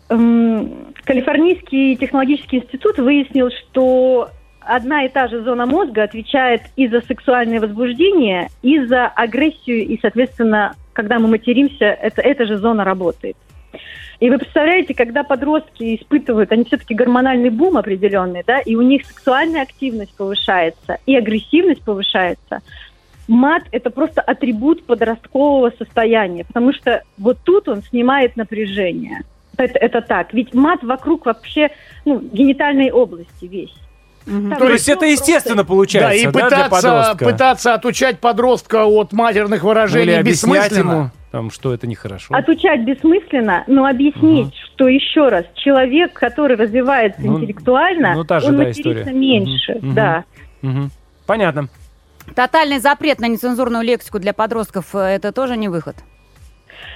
Эм, 0.08 0.94
Калифорнийский 1.04 1.96
технологический 1.96 2.58
институт 2.58 2.98
выяснил, 2.98 3.50
что 3.50 4.30
одна 4.60 5.04
и 5.04 5.08
та 5.08 5.26
же 5.26 5.42
зона 5.42 5.66
мозга 5.66 6.04
отвечает 6.04 6.62
и 6.76 6.86
за 6.86 7.00
сексуальное 7.00 7.60
возбуждение, 7.60 8.48
и 8.62 8.78
за 8.84 9.06
агрессию, 9.06 9.84
и, 9.84 9.98
соответственно, 10.00 10.76
когда 10.92 11.18
мы 11.18 11.28
материмся, 11.28 11.86
это, 11.86 12.22
эта 12.22 12.46
же 12.46 12.56
зона 12.56 12.84
работает. 12.84 13.36
И 14.20 14.30
вы 14.30 14.38
представляете, 14.38 14.94
когда 14.94 15.22
подростки 15.22 15.94
испытывают, 15.96 16.50
они 16.50 16.64
все-таки 16.64 16.94
гормональный 16.94 17.50
бум 17.50 17.76
определенный, 17.76 18.42
да, 18.44 18.58
и 18.58 18.74
у 18.74 18.82
них 18.82 19.06
сексуальная 19.06 19.62
активность 19.62 20.14
повышается, 20.16 20.98
и 21.06 21.14
агрессивность 21.14 21.82
повышается, 21.82 22.60
мат– 23.28 23.62
это 23.70 23.90
просто 23.90 24.20
атрибут 24.20 24.84
подросткового 24.84 25.72
состояния, 25.78 26.44
потому 26.44 26.72
что 26.72 27.02
вот 27.16 27.38
тут 27.44 27.68
он 27.68 27.82
снимает 27.82 28.36
напряжение. 28.36 29.20
Это, 29.56 29.78
это 29.78 30.00
так. 30.00 30.32
Ведь 30.32 30.54
мат 30.54 30.82
вокруг 30.82 31.26
вообще 31.26 31.70
ну, 32.04 32.20
генитальной 32.20 32.90
области 32.90 33.44
весь. 33.44 33.74
Так, 34.24 34.58
То 34.58 34.68
есть 34.68 34.88
это 34.88 35.06
естественно 35.06 35.62
Да, 35.62 35.64
получается, 35.64 36.16
и 36.18 36.24
да, 36.26 36.30
для 36.32 36.44
пытаться, 36.44 36.68
подростка? 36.70 37.24
пытаться 37.24 37.74
отучать 37.74 38.18
подростка 38.20 38.84
от 38.84 39.12
матерных 39.12 39.62
Ну, 39.62 39.68
Или 39.68 39.74
выражений 39.74 40.18
объяснять 40.18 40.70
бессмысленно. 40.70 40.92
ему, 40.92 41.10
там, 41.30 41.50
что 41.50 41.74
это 41.74 41.86
нехорошо. 41.86 42.34
Отучать 42.34 42.82
бессмысленно, 42.84 43.64
но 43.66 43.84
объяснить, 43.86 44.54
что 44.74 44.88
еще 44.88 45.28
раз, 45.28 45.44
человек, 45.54 46.12
который 46.14 46.56
развивается 46.56 47.20
Ну, 47.22 47.36
интеллектуально, 47.38 48.14
ну, 48.14 48.24
та 48.24 48.40
же, 48.40 48.46
он 48.46 48.52
да, 48.56 48.64
матерится 48.64 49.00
история. 49.02 49.12
меньше. 49.12 49.74
Мгм. 49.82 49.94
Да. 49.94 50.24
Мгм. 50.62 50.90
Понятно. 51.26 51.68
Тотальный 52.34 52.78
запрет 52.78 53.20
на 53.20 53.28
нецензурную 53.28 53.84
лексику 53.84 54.18
для 54.18 54.32
подростков 54.32 54.94
э, 54.94 54.98
это 54.98 55.32
тоже 55.32 55.56
не 55.56 55.68
выход. 55.68 55.96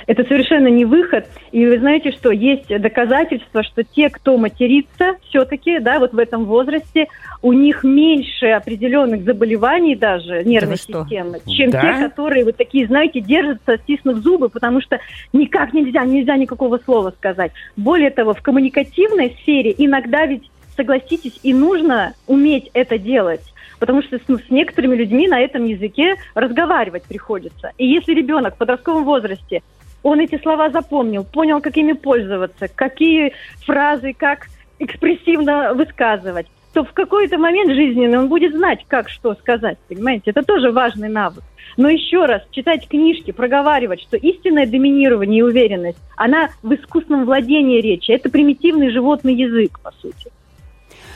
Это 0.07 0.25
совершенно 0.25 0.69
не 0.69 0.85
выход. 0.85 1.27
И 1.53 1.65
вы 1.67 1.79
знаете, 1.79 2.13
что 2.13 2.31
есть 2.31 2.69
доказательства, 2.69 3.63
что 3.63 3.85
те, 3.85 4.09
кто 4.11 4.37
матерится 4.37 5.17
все-таки, 5.29 5.79
да, 5.79 5.99
вот 5.99 6.13
в 6.13 6.19
этом 6.19 6.45
возрасте, 6.45 7.07
у 7.41 7.53
них 7.53 7.85
меньше 7.85 8.47
определенных 8.47 9.25
заболеваний 9.25 9.97
даже 9.97 10.43
нервной 10.45 10.77
что? 10.77 11.03
системы, 11.03 11.41
чем 11.47 11.71
Да? 11.71 11.81
те, 11.81 12.09
которые 12.09 12.45
вот 12.45 12.57
такие, 12.57 12.87
знаете, 12.87 13.21
держатся, 13.21 13.79
стиснув 13.79 14.19
зубы, 14.19 14.49
потому 14.49 14.81
что 14.81 14.99
никак 15.33 15.73
нельзя, 15.73 16.05
нельзя 16.05 16.37
никакого 16.37 16.79
слова 16.79 17.11
сказать. 17.11 17.53
Более 17.77 18.11
того, 18.11 18.35
в 18.35 18.43
коммуникативной 18.43 19.37
сфере 19.43 19.75
иногда 19.77 20.27
ведь, 20.27 20.51
согласитесь, 20.77 21.39
и 21.43 21.53
нужно 21.53 22.15
уметь 22.27 22.71
это 22.73 22.99
делать. 22.99 23.52
Потому 23.83 24.01
что 24.01 24.17
ну, 24.29 24.39
с 24.39 24.49
некоторыми 24.49 24.95
людьми 24.95 25.27
на 25.27 25.41
этом 25.41 25.65
языке 25.65 26.15
разговаривать 26.37 27.03
приходится. 27.03 27.73
И 27.79 27.85
если 27.85 28.15
ребенок 28.15 28.55
в 28.55 28.59
подростковом 28.59 29.05
возрасте 29.05 29.61
он 30.05 30.21
эти 30.21 30.41
слова 30.41 30.71
запомнил, 30.71 31.25
понял, 31.25 31.61
как 31.61 31.77
ими 31.77 31.93
пользоваться, 31.93 32.69
какие 32.69 33.33
фразы, 33.67 34.13
как 34.17 34.47
экспрессивно 34.79 35.75
высказывать, 35.75 36.47
то 36.73 36.85
в 36.85 36.93
какой-то 36.93 37.39
момент 37.39 37.73
жизненный 37.73 38.19
он 38.19 38.29
будет 38.29 38.55
знать, 38.55 38.85
как 38.87 39.09
что 39.09 39.35
сказать, 39.35 39.79
понимаете? 39.89 40.31
Это 40.31 40.45
тоже 40.45 40.71
важный 40.71 41.09
навык. 41.09 41.43
Но 41.77 41.89
еще 41.89 42.27
раз, 42.27 42.43
читать 42.53 42.87
книжки, 42.87 43.33
проговаривать, 43.33 44.01
что 44.03 44.17
истинное 44.17 44.67
доминирование 44.67 45.41
и 45.41 45.43
уверенность, 45.43 45.99
она 46.17 46.51
в 46.63 46.73
искусственном 46.73 47.25
владении 47.25 47.81
речи. 47.81 48.13
Это 48.13 48.31
примитивный 48.31 48.91
животный 48.91 49.35
язык, 49.35 49.81
по 49.81 49.91
сути. 49.91 50.31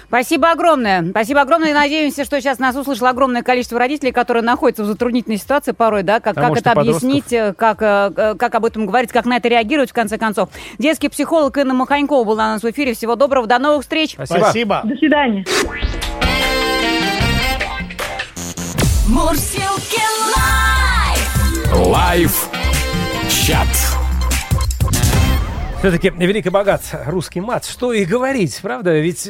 Спасибо 0.09 0.53
огромное. 0.53 1.11
Спасибо 1.11 1.41
огромное. 1.41 1.71
И 1.71 1.75
надеемся, 1.75 2.25
что 2.25 2.41
сейчас 2.41 2.59
нас 2.59 2.77
услышало 2.77 3.11
огромное 3.11 3.43
количество 3.43 3.79
родителей, 3.79 4.13
которые 4.13 4.43
находятся 4.43 4.85
в 4.85 4.87
затруднительной 4.87 5.37
ситуации 5.37 5.73
порой, 5.73 6.03
да, 6.03 6.21
как, 6.21 6.37
как 6.37 6.57
это 6.57 6.71
подростков. 6.71 6.79
объяснить, 6.79 7.33
э, 7.33 7.55
как, 7.55 7.83
э, 7.83 8.13
э, 8.17 8.35
как 8.39 8.55
об 8.55 8.65
этом 8.65 8.87
говорить, 8.87 9.11
как 9.11 9.27
на 9.27 9.37
это 9.37 9.49
реагировать, 9.49 9.91
в 9.91 9.95
конце 9.95 10.17
концов. 10.17 10.49
Детский 10.79 11.09
психолог 11.09 11.57
Инна 11.59 11.75
Маханькова 11.75 12.25
была 12.25 12.45
у 12.45 12.49
нас 12.49 12.63
в 12.63 12.71
эфире. 12.71 12.95
Всего 12.95 13.17
доброго, 13.17 13.47
до 13.47 13.59
новых 13.59 13.83
встреч. 13.83 14.13
Спасибо. 14.13 14.39
Спасибо. 14.41 14.81
До 14.85 14.97
свидания. 14.97 15.45
Мурсилки 19.09 20.03
лайф! 21.73 22.49
Чат. 23.29 23.69
Все-таки 25.81 26.11
велик 26.11 26.47
и 26.47 26.51
богат 26.51 26.83
русский 27.07 27.41
мат. 27.41 27.65
Что 27.65 27.93
и 27.93 28.05
говорить, 28.05 28.59
правда? 28.63 28.99
Ведь 28.99 29.29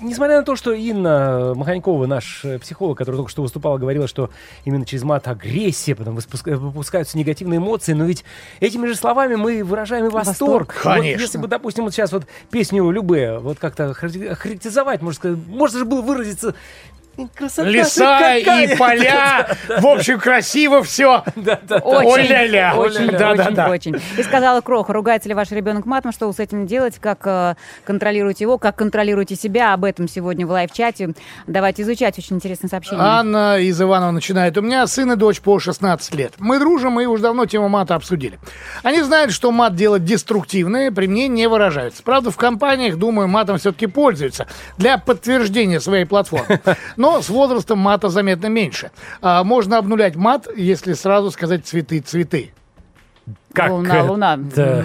несмотря 0.00 0.38
на 0.38 0.44
то, 0.44 0.56
что 0.56 0.72
Инна 0.72 1.52
Маханькова, 1.54 2.06
наш 2.06 2.44
э, 2.44 2.58
психолог, 2.58 2.98
который 2.98 3.16
только 3.16 3.30
что 3.30 3.42
выступала, 3.42 3.78
говорила, 3.78 4.06
что 4.08 4.30
именно 4.64 4.84
через 4.84 5.02
мат 5.02 5.28
агрессия, 5.28 5.94
потом 5.94 6.16
выпуска- 6.16 6.56
выпускаются 6.56 7.18
негативные 7.18 7.58
эмоции, 7.58 7.92
но 7.92 8.04
ведь 8.04 8.24
этими 8.60 8.86
же 8.86 8.94
словами 8.94 9.34
мы 9.36 9.62
выражаем 9.64 10.06
и 10.06 10.08
восторг. 10.08 10.68
Восторг, 10.68 10.80
Вот 10.84 10.94
конечно. 10.94 11.20
если 11.20 11.38
бы, 11.38 11.48
допустим, 11.48 11.84
вот 11.84 11.92
сейчас 11.92 12.12
вот 12.12 12.24
песню 12.50 12.90
Любе 12.90 13.38
вот 13.38 13.58
как-то 13.58 13.92
характеризовать, 13.94 15.02
можно 15.02 15.16
сказать, 15.16 15.38
можно 15.48 15.78
же 15.78 15.84
было 15.84 16.02
выразиться 16.02 16.54
Красота 17.34 17.68
Леса 17.68 18.36
и 18.36 18.76
поля. 18.78 19.56
В 19.78 19.86
общем, 19.86 20.20
красиво 20.20 20.82
все. 20.82 21.24
Очень, 21.34 22.08
Ой-ля-ля. 22.08 22.74
очень, 22.76 23.08
очень, 23.08 23.60
очень. 23.60 24.02
И 24.18 24.22
сказала 24.22 24.60
Кроха, 24.60 24.92
ругается 24.92 25.28
ли 25.28 25.34
ваш 25.34 25.50
ребенок 25.50 25.86
матом, 25.86 26.12
что 26.12 26.26
вы 26.26 26.32
с 26.34 26.38
этим 26.40 26.66
делать, 26.66 26.98
как 27.00 27.26
э, 27.26 27.54
контролируете 27.84 28.44
его, 28.44 28.58
как 28.58 28.76
контролируете 28.76 29.34
себя. 29.36 29.72
Об 29.72 29.84
этом 29.84 30.08
сегодня 30.08 30.46
в 30.46 30.50
лайв-чате. 30.50 31.14
Давайте 31.46 31.82
изучать 31.82 32.18
очень 32.18 32.36
интересное 32.36 32.68
сообщение. 32.68 33.04
Анна 33.04 33.58
из 33.58 33.80
Иванова 33.80 34.10
начинает. 34.10 34.56
У 34.58 34.62
меня 34.62 34.86
сын 34.86 35.12
и 35.12 35.16
дочь 35.16 35.40
по 35.40 35.58
16 35.58 36.14
лет. 36.14 36.34
Мы 36.38 36.58
дружим, 36.58 36.92
мы 36.92 37.06
уже 37.06 37.22
давно 37.22 37.46
тему 37.46 37.68
мата 37.68 37.94
обсудили. 37.94 38.38
Они 38.82 39.00
знают, 39.02 39.32
что 39.32 39.50
мат 39.52 39.74
дело 39.74 39.98
деструктивное, 39.98 40.90
при 40.90 41.06
мне 41.06 41.28
не 41.28 41.48
выражаются. 41.48 42.02
Правда, 42.02 42.30
в 42.30 42.36
компаниях, 42.36 42.96
думаю, 42.96 43.28
матом 43.28 43.58
все-таки 43.58 43.86
пользуются 43.86 44.46
для 44.76 44.98
подтверждения 44.98 45.80
своей 45.80 46.04
платформы. 46.04 46.60
Но 46.96 47.05
с 47.20 47.28
возрастом 47.28 47.78
мата 47.78 48.08
заметно 48.08 48.46
меньше. 48.46 48.90
А 49.20 49.44
можно 49.44 49.78
обнулять 49.78 50.16
мат, 50.16 50.46
если 50.56 50.92
сразу 50.94 51.30
сказать 51.30 51.66
цветы-цветы. 51.66 52.52
Как 53.52 53.70
луна, 53.70 53.94
это? 53.96 54.04
луна. 54.10 54.36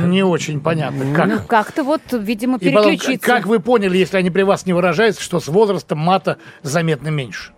Не 0.06 0.24
очень 0.24 0.62
понятно, 0.62 1.14
как. 1.14 1.28
Ну, 1.28 1.40
как-то 1.46 1.84
вот, 1.84 2.02
видимо, 2.12 2.58
И 2.58 2.72
потом, 2.72 2.92
переключиться. 2.92 3.28
как 3.28 3.46
вы 3.46 3.60
поняли, 3.60 3.98
если 3.98 4.18
они 4.18 4.32
при 4.32 4.44
вас 4.44 4.66
не 4.66 4.74
выражаются, 4.74 5.22
что 5.22 5.40
с 5.40 5.48
возрастом 5.48 6.00
мата 6.00 6.38
заметно 6.64 7.10
меньше? 7.10 7.52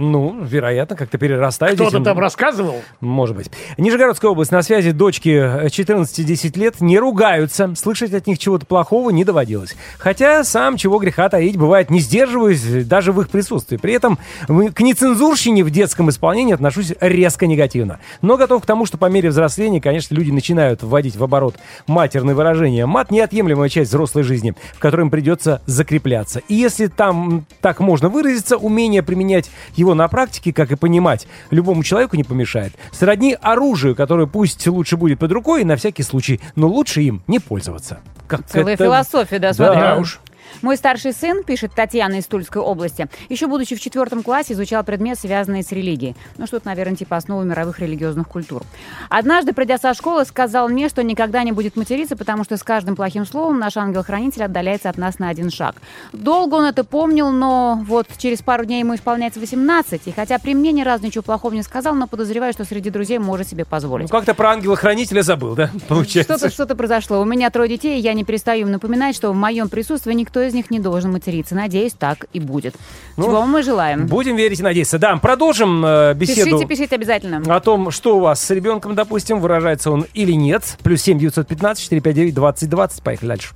Ну, 0.00 0.34
вероятно, 0.42 0.96
как-то 0.96 1.18
перерастают. 1.18 1.74
Кто-то 1.74 1.90
детям. 1.90 2.04
там 2.04 2.18
рассказывал? 2.18 2.76
Может 3.00 3.36
быть. 3.36 3.50
Нижегородская 3.76 4.30
область. 4.30 4.50
На 4.50 4.62
связи 4.62 4.92
дочки 4.92 5.28
э, 5.28 5.66
14-10 5.66 6.58
лет 6.58 6.80
не 6.80 6.98
ругаются. 6.98 7.74
Слышать 7.76 8.14
от 8.14 8.26
них 8.26 8.38
чего-то 8.38 8.64
плохого 8.64 9.10
не 9.10 9.24
доводилось. 9.24 9.76
Хотя 9.98 10.42
сам, 10.42 10.78
чего 10.78 10.98
греха 10.98 11.28
таить, 11.28 11.58
бывает, 11.58 11.90
не 11.90 12.00
сдерживаюсь 12.00 12.62
даже 12.86 13.12
в 13.12 13.20
их 13.20 13.28
присутствии. 13.28 13.76
При 13.76 13.92
этом 13.92 14.18
к 14.46 14.80
нецензурщине 14.80 15.62
в 15.64 15.70
детском 15.70 16.08
исполнении 16.08 16.54
отношусь 16.54 16.94
резко 16.98 17.46
негативно. 17.46 18.00
Но 18.22 18.38
готов 18.38 18.62
к 18.62 18.66
тому, 18.66 18.86
что 18.86 18.96
по 18.96 19.06
мере 19.10 19.28
взросления, 19.28 19.82
конечно, 19.82 20.14
люди 20.14 20.30
начинают 20.30 20.82
вводить 20.82 21.16
в 21.16 21.22
оборот 21.22 21.56
матерные 21.86 22.34
выражения. 22.34 22.86
Мат– 22.86 23.10
неотъемлемая 23.10 23.68
часть 23.68 23.90
взрослой 23.90 24.22
жизни, 24.22 24.54
в 24.72 24.78
которой 24.78 25.02
им 25.02 25.10
придется 25.10 25.60
закрепляться. 25.66 26.40
И 26.48 26.54
если 26.54 26.86
там 26.86 27.44
так 27.60 27.80
можно 27.80 28.08
выразиться, 28.08 28.56
умение 28.56 29.02
применять 29.02 29.50
его 29.76 29.89
на 29.94 30.08
практике, 30.08 30.52
как 30.52 30.70
и 30.72 30.76
понимать, 30.76 31.26
любому 31.50 31.82
человеку 31.82 32.16
не 32.16 32.24
помешает. 32.24 32.72
Сродни 32.92 33.36
оружию, 33.40 33.94
которое 33.94 34.26
пусть 34.26 34.66
лучше 34.66 34.96
будет 34.96 35.18
под 35.18 35.32
рукой 35.32 35.64
на 35.64 35.76
всякий 35.76 36.02
случай, 36.02 36.40
но 36.56 36.68
лучше 36.68 37.02
им 37.02 37.22
не 37.26 37.38
пользоваться. 37.38 38.00
Как 38.26 38.46
Целая 38.46 38.74
это- 38.74 38.84
философия, 38.84 39.38
да, 39.38 39.52
смотри. 39.52 39.80
Да 39.80 39.96
уж. 39.96 40.20
Мой 40.62 40.76
старший 40.76 41.12
сын, 41.12 41.42
пишет 41.44 41.72
Татьяна 41.74 42.14
из 42.18 42.26
Тульской 42.26 42.62
области, 42.62 43.08
еще 43.28 43.46
будучи 43.46 43.74
в 43.76 43.80
четвертом 43.80 44.22
классе, 44.22 44.52
изучал 44.54 44.84
предмет, 44.84 45.18
связанный 45.18 45.62
с 45.62 45.72
религией. 45.72 46.16
Ну, 46.38 46.46
что-то, 46.46 46.66
наверное, 46.66 46.96
типа 46.96 47.16
основы 47.16 47.44
мировых 47.44 47.78
религиозных 47.80 48.28
культур. 48.28 48.62
Однажды, 49.08 49.52
придя 49.52 49.78
со 49.78 49.94
школы, 49.94 50.24
сказал 50.24 50.68
мне, 50.68 50.88
что 50.88 51.02
никогда 51.02 51.42
не 51.42 51.52
будет 51.52 51.76
материться, 51.76 52.16
потому 52.16 52.44
что 52.44 52.56
с 52.56 52.62
каждым 52.62 52.96
плохим 52.96 53.26
словом 53.26 53.58
наш 53.58 53.76
ангел-хранитель 53.76 54.44
отдаляется 54.44 54.88
от 54.88 54.98
нас 54.98 55.18
на 55.18 55.28
один 55.28 55.50
шаг. 55.50 55.76
Долго 56.12 56.54
он 56.56 56.64
это 56.64 56.84
помнил, 56.84 57.30
но 57.30 57.82
вот 57.86 58.06
через 58.18 58.42
пару 58.42 58.64
дней 58.64 58.80
ему 58.80 58.94
исполняется 58.94 59.40
18, 59.40 60.02
и 60.06 60.12
хотя 60.12 60.38
при 60.38 60.54
мне 60.54 60.72
ни 60.72 60.82
разу 60.82 61.04
ничего 61.04 61.22
плохого 61.22 61.52
не 61.54 61.62
сказал, 61.62 61.94
но 61.94 62.06
подозреваю, 62.06 62.52
что 62.52 62.64
среди 62.64 62.90
друзей 62.90 63.18
может 63.18 63.48
себе 63.48 63.64
Ну, 63.64 63.70
позволить. 63.70 64.10
как-то 64.10 64.34
про 64.34 64.50
ангела-хранителя 64.50 65.22
забыл, 65.22 65.54
да? 65.54 65.70
Получается. 65.88 66.36
Что-то 66.36 66.52
что 66.52 66.66
произошло. 66.76 67.20
У 67.20 67.24
меня 67.24 67.50
трое 67.50 67.68
детей, 67.68 67.98
и 67.98 68.02
я 68.02 68.12
не 68.14 68.24
перестаю 68.24 68.62
им 68.66 68.72
напоминать, 68.72 69.14
что 69.16 69.32
в 69.32 69.34
моем 69.34 69.68
присутствии 69.68 70.12
никто 70.12 70.39
из 70.42 70.54
них 70.54 70.70
не 70.70 70.80
должен 70.80 71.12
материться. 71.12 71.54
Надеюсь, 71.54 71.92
так 71.92 72.26
и 72.32 72.40
будет. 72.40 72.74
Ну, 73.16 73.26
Чего 73.26 73.46
мы 73.46 73.62
желаем. 73.62 74.06
Будем 74.06 74.36
верить 74.36 74.60
и 74.60 74.62
надеяться. 74.62 74.98
Да, 74.98 75.16
продолжим 75.16 75.84
э, 75.84 76.14
беседу. 76.14 76.50
Пишите, 76.50 76.66
пишите 76.66 76.94
обязательно. 76.94 77.42
о 77.54 77.60
том, 77.60 77.90
что 77.90 78.16
у 78.16 78.20
вас 78.20 78.42
с 78.42 78.50
ребенком, 78.50 78.94
допустим, 78.94 79.40
выражается 79.40 79.90
он 79.90 80.06
или 80.14 80.32
нет. 80.32 80.76
Плюс 80.82 81.02
семь 81.02 81.18
девятьсот 81.18 81.46
пятнадцать 81.46 81.84
четыре 81.84 82.00
пять 82.00 82.14
девять 82.14 82.34
двадцать 82.34 82.68
двадцать. 82.68 83.02
Поехали 83.02 83.28
дальше. 83.28 83.54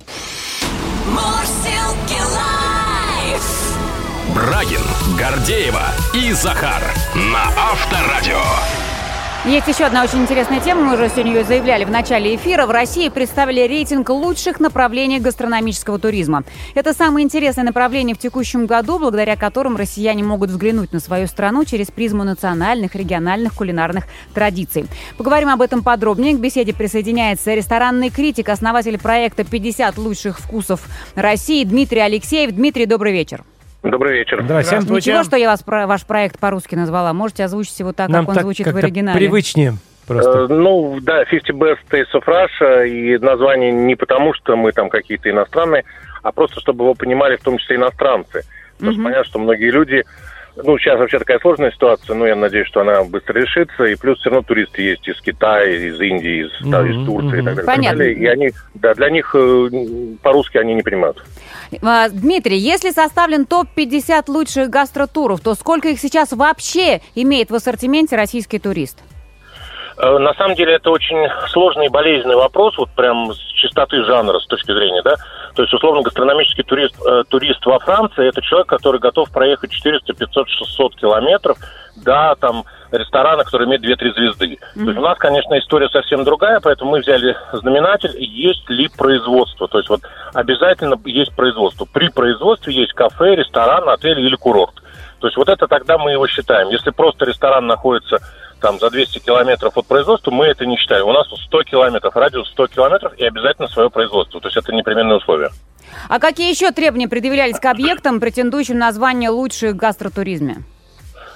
Брагин, 4.33 4.81
Гордеева 5.17 5.83
и 6.13 6.33
Захар 6.33 6.81
на 7.15 7.43
Авторадио. 7.71 8.84
Есть 9.47 9.67
еще 9.67 9.83
одна 9.85 10.03
очень 10.03 10.23
интересная 10.23 10.59
тема, 10.59 10.81
мы 10.81 10.95
уже 10.95 11.07
сегодня 11.07 11.33
ее 11.33 11.43
заявляли 11.43 11.85
в 11.85 11.91
начале 11.91 12.35
эфира. 12.35 12.65
В 12.65 12.71
России 12.71 13.09
представили 13.09 13.61
рейтинг 13.61 14.09
лучших 14.09 14.59
направлений 14.59 15.19
гастрономического 15.19 15.99
туризма. 15.99 16.43
Это 16.73 16.95
самое 16.95 17.23
интересное 17.23 17.63
направление 17.63 18.15
в 18.15 18.17
текущем 18.17 18.65
году, 18.65 18.97
благодаря 18.97 19.35
которым 19.35 19.75
россияне 19.75 20.23
могут 20.23 20.49
взглянуть 20.49 20.93
на 20.93 20.99
свою 20.99 21.27
страну 21.27 21.63
через 21.63 21.91
призму 21.91 22.23
национальных, 22.23 22.95
региональных 22.95 23.53
кулинарных 23.53 24.05
традиций. 24.33 24.87
Поговорим 25.15 25.49
об 25.49 25.61
этом 25.61 25.83
подробнее. 25.83 26.33
К 26.33 26.39
беседе 26.39 26.73
присоединяется 26.73 27.53
ресторанный 27.53 28.09
критик, 28.09 28.49
основатель 28.49 28.97
проекта 28.97 29.43
«50 29.43 29.99
лучших 29.99 30.39
вкусов 30.39 30.81
России» 31.13 31.63
Дмитрий 31.63 31.99
Алексеев. 31.99 32.51
Дмитрий, 32.51 32.87
добрый 32.87 33.13
вечер. 33.13 33.43
Добрый 33.89 34.13
вечер. 34.17 34.41
Здравствуйте. 34.43 35.11
Ничего, 35.11 35.23
что 35.23 35.37
я 35.37 35.49
вас 35.49 35.61
про 35.61 35.85
ваш 35.87 36.05
проект 36.05 36.39
по-русски 36.39 36.75
назвала. 36.75 37.13
Можете 37.13 37.43
озвучить 37.43 37.79
его 37.79 37.93
так, 37.93 38.09
Нам 38.09 38.21
как 38.21 38.29
он 38.29 38.35
так 38.35 38.43
звучит 38.43 38.67
в 38.67 38.75
оригинале. 38.75 39.17
привычнее 39.17 39.71
Э, 39.71 40.07
просто. 40.07 40.47
ну, 40.47 40.99
да, 41.01 41.23
50 41.25 41.55
Best 41.55 41.79
Taste 41.89 42.13
of 42.13 42.23
Russia, 42.25 42.87
и 42.87 43.17
название 43.17 43.71
не 43.71 43.95
потому, 43.95 44.33
что 44.33 44.55
мы 44.55 44.71
там 44.71 44.89
какие-то 44.89 45.29
иностранные, 45.29 45.83
а 46.21 46.31
просто 46.31 46.59
чтобы 46.59 46.83
его 46.85 46.93
понимали 46.93 47.37
в 47.37 47.41
том 47.41 47.57
числе 47.57 47.77
иностранцы. 47.77 48.43
Потому 48.77 48.93
что 48.93 49.03
понятно, 49.03 49.23
что 49.25 49.39
многие 49.39 49.71
люди 49.71 50.03
ну, 50.63 50.77
сейчас 50.77 50.97
вообще 50.99 51.19
такая 51.19 51.39
сложная 51.39 51.71
ситуация, 51.71 52.15
но 52.15 52.25
я 52.25 52.35
надеюсь, 52.35 52.67
что 52.67 52.81
она 52.81 53.03
быстро 53.03 53.39
решится. 53.39 53.83
И 53.83 53.95
плюс 53.95 54.19
все 54.19 54.29
равно 54.29 54.43
туристы 54.43 54.81
есть 54.81 55.07
из 55.07 55.19
Китая, 55.21 55.65
из 55.65 55.99
Индии, 55.99 56.45
из, 56.45 56.51
да, 56.69 56.87
из 56.87 57.05
Турции 57.05 57.41
и 57.41 57.43
так 57.43 57.55
далее. 57.55 57.55
так 57.55 57.65
Понятно. 57.65 57.97
далее. 57.97 58.15
И 58.15 58.25
они, 58.25 58.51
да, 58.75 58.93
для 58.93 59.09
них 59.09 59.35
э, 59.35 59.69
по-русски 60.21 60.57
они 60.57 60.73
не 60.73 60.81
понимают. 60.81 61.21
А, 61.81 62.07
Дмитрий, 62.09 62.57
если 62.57 62.91
составлен 62.91 63.45
топ-50 63.45 64.23
лучших 64.27 64.69
гастротуров, 64.69 65.41
то 65.41 65.55
сколько 65.55 65.89
их 65.89 65.99
сейчас 65.99 66.31
вообще 66.31 67.01
имеет 67.15 67.51
в 67.51 67.55
ассортименте 67.55 68.15
российский 68.15 68.59
турист? 68.59 68.99
Э, 69.97 70.17
На 70.17 70.33
самом 70.35 70.55
деле 70.55 70.75
это 70.75 70.89
очень 70.89 71.17
сложный 71.49 71.87
и 71.87 71.89
болезненный 71.89 72.35
вопрос, 72.35 72.77
вот 72.77 72.89
прям 72.91 73.33
с 73.33 73.39
чистоты 73.55 74.03
жанра, 74.03 74.39
с 74.39 74.47
точки 74.47 74.71
зрения, 74.71 75.01
да. 75.03 75.15
То 75.55 75.63
есть, 75.63 75.73
условно, 75.73 76.01
гастрономический 76.01 76.63
турист, 76.63 76.95
э, 77.05 77.23
турист 77.29 77.65
во 77.65 77.79
Франции– 77.79 78.27
это 78.29 78.41
человек, 78.41 78.67
который 78.67 78.99
готов 78.99 79.31
проехать 79.31 79.71
400, 79.71 80.13
500, 80.13 80.49
600 80.49 80.95
километров 80.95 81.57
до 81.95 82.35
там 82.39 82.65
ресторана, 82.91 83.43
который 83.45 83.65
имеет 83.67 83.83
2-3 83.83 84.13
звезды. 84.13 84.57
То 84.73 84.81
есть 84.81 84.97
у 84.97 85.01
нас, 85.01 85.17
конечно, 85.17 85.57
история 85.57 85.87
совсем 85.89 86.23
другая, 86.23 86.59
поэтому 86.59 86.91
мы 86.91 86.99
взяли 86.99 87.35
знаменатель, 87.53 88.15
есть 88.17 88.69
ли 88.69 88.89
производство. 88.89 89.67
То 89.67 89.77
есть 89.77 89.89
вот 89.89 90.01
обязательно 90.33 90.99
есть 91.05 91.33
производство. 91.35 91.85
При 91.85 92.09
производстве 92.09 92.73
есть 92.73 92.93
кафе, 92.93 93.35
ресторан, 93.35 93.87
отель 93.89 94.19
или 94.19 94.35
курорт. 94.35 94.75
То 95.19 95.27
есть 95.27 95.37
вот 95.37 95.49
это 95.49 95.67
тогда 95.67 95.97
мы 95.97 96.11
его 96.11 96.27
считаем. 96.27 96.69
Если 96.69 96.91
просто 96.91 97.25
ресторан 97.25 97.67
находится 97.67 98.19
там 98.59 98.79
за 98.79 98.89
200 98.89 99.19
километров 99.19 99.77
от 99.77 99.85
производства, 99.85 100.31
мы 100.31 100.45
это 100.45 100.65
не 100.65 100.77
считаем. 100.77 101.07
У 101.07 101.13
нас 101.13 101.27
100 101.27 101.63
километров, 101.63 102.15
радиус 102.15 102.49
100 102.49 102.67
километров 102.67 103.13
и 103.17 103.25
обязательно 103.25 103.67
свое 103.67 103.89
производство. 103.89 104.39
То 104.41 104.47
есть 104.47 104.57
это 104.57 104.73
непременные 104.73 105.17
условия. 105.17 105.49
А 106.09 106.19
какие 106.19 106.49
еще 106.49 106.71
требования 106.71 107.07
предъявлялись 107.07 107.59
к 107.59 107.65
объектам, 107.65 108.19
претендующим 108.19 108.77
на 108.77 108.91
звание 108.91 109.29
лучших 109.29 109.73
в 109.73 109.77
гастротуризме? 109.77 110.63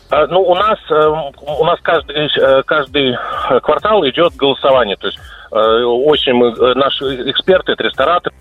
А, 0.09 0.25
Ну, 0.27 0.41
у 0.41 0.55
нас, 0.55 0.79
э, 0.89 1.07
у 1.45 1.65
нас 1.65 1.79
каждый, 1.81 2.27
э, 2.35 2.63
каждый 2.63 3.11
э, 3.13 3.59
квартал 3.59 4.03
идет 4.07 4.35
голосование. 4.35 4.95
То 4.97 5.07
есть 5.07 5.19
очень 5.51 6.33
мы, 6.33 6.51
наши 6.75 7.31
эксперты, 7.31 7.71
это 7.71 7.83
рестораторы. 7.83 8.35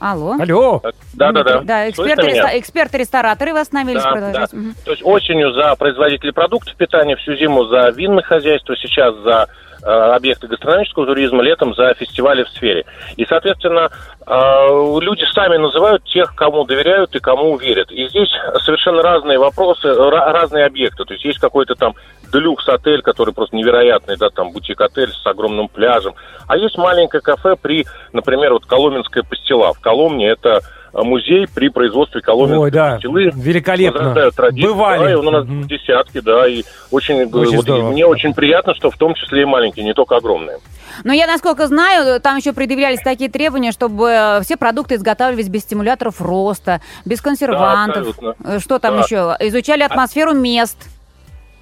Алло. 0.00 0.36
Алло. 0.40 0.82
Да-да-да. 1.14 1.60
Да, 1.60 1.84
Слышно 1.92 2.02
эксперты, 2.14 2.26
меня? 2.26 2.42
реста- 2.42 2.58
эксперты-рестораторы 2.58 3.52
вы 3.52 3.60
остановились 3.60 4.02
Да, 4.02 4.10
продолжать. 4.12 4.50
да. 4.50 4.56
Мгм. 4.58 4.74
То 4.84 4.90
есть 4.92 5.02
осенью 5.04 5.52
за 5.52 5.76
производителей 5.76 6.32
продуктов 6.32 6.74
питания, 6.76 7.16
всю 7.16 7.36
зиму 7.36 7.64
за 7.66 7.90
винное 7.90 8.22
хозяйство, 8.22 8.74
сейчас 8.76 9.14
за 9.16 9.46
э, 9.82 9.86
объекты 9.86 10.46
гастрономического 10.46 11.06
туризма, 11.06 11.42
летом 11.42 11.74
за 11.74 11.94
фестивали 11.94 12.42
в 12.44 12.50
сфере. 12.50 12.84
И, 13.16 13.24
соответственно, 13.24 13.88
э, 14.26 14.68
люди 15.00 15.24
сами 15.32 15.56
называют 15.56 16.04
тех, 16.04 16.34
кому 16.34 16.64
доверяют 16.66 17.14
и 17.16 17.18
кому 17.18 17.56
верят. 17.56 17.90
И 17.90 18.06
здесь 18.08 18.28
совершенно 18.62 19.00
разные 19.00 19.38
вопросы, 19.38 19.88
ра- 19.88 20.32
разные 20.32 20.66
объекты. 20.66 21.04
То 21.06 21.14
есть 21.14 21.24
есть 21.24 21.38
какой-то 21.38 21.76
там 21.76 21.94
делюкс-отель, 22.32 23.02
который 23.02 23.34
просто 23.34 23.56
невероятный, 23.56 24.16
да, 24.16 24.30
там 24.30 24.52
бутик-отель 24.52 25.12
с 25.12 25.26
огромным 25.26 25.68
пляжем. 25.68 26.14
А 26.46 26.56
есть 26.56 26.76
маленькое 26.78 27.20
кафе 27.20 27.56
при, 27.60 27.86
например, 28.12 28.52
вот 28.52 28.66
Коломенская 28.66 29.22
пастила. 29.22 29.72
В 29.72 29.80
Коломне 29.80 30.28
это 30.28 30.60
э, 30.92 31.02
музей 31.02 31.46
при 31.54 31.68
производстве 31.68 32.20
коломенской 32.20 32.58
Ой, 32.64 32.70
да, 32.70 32.92
пастилы 32.94 33.30
великолепно. 33.34 34.30
традиции. 34.32 34.66
Бывали. 34.66 35.04
Да, 35.04 35.10
и 35.12 35.14
у 35.14 35.22
нас 35.22 35.44
Мгм. 35.44 35.66
десятки, 35.68 36.20
да, 36.20 36.48
и 36.48 36.62
очень, 36.90 37.24
Очень 37.32 37.56
вот, 37.56 37.68
и 37.68 37.72
мне 37.82 38.06
очень 38.06 38.34
приятно, 38.34 38.74
что 38.74 38.90
в 38.90 38.96
том 38.96 39.14
числе 39.14 39.42
и 39.42 39.44
маленькие, 39.44 39.84
не 39.84 39.94
только 39.94 40.16
огромные. 40.16 40.58
Но 41.04 41.12
я, 41.12 41.26
насколько 41.28 41.66
знаю, 41.68 42.20
там 42.20 42.36
еще 42.36 42.52
предъявлялись 42.52 43.00
такие 43.00 43.30
требования, 43.30 43.70
чтобы 43.72 44.08
э, 44.10 44.40
все 44.42 44.56
продукты 44.56 44.96
изготавливались 44.96 45.48
без 45.48 45.62
стимуляторов 45.62 46.20
роста, 46.20 46.80
без 47.04 47.20
консервантов. 47.20 48.08
абсолютно. 48.18 48.34
Э, 48.44 48.58
Что 48.58 48.78
там 48.80 48.96
Да. 48.96 49.02
еще? 49.02 49.36
Изучали 49.48 49.82
атмосферу 49.82 50.34
мест. 50.34 50.76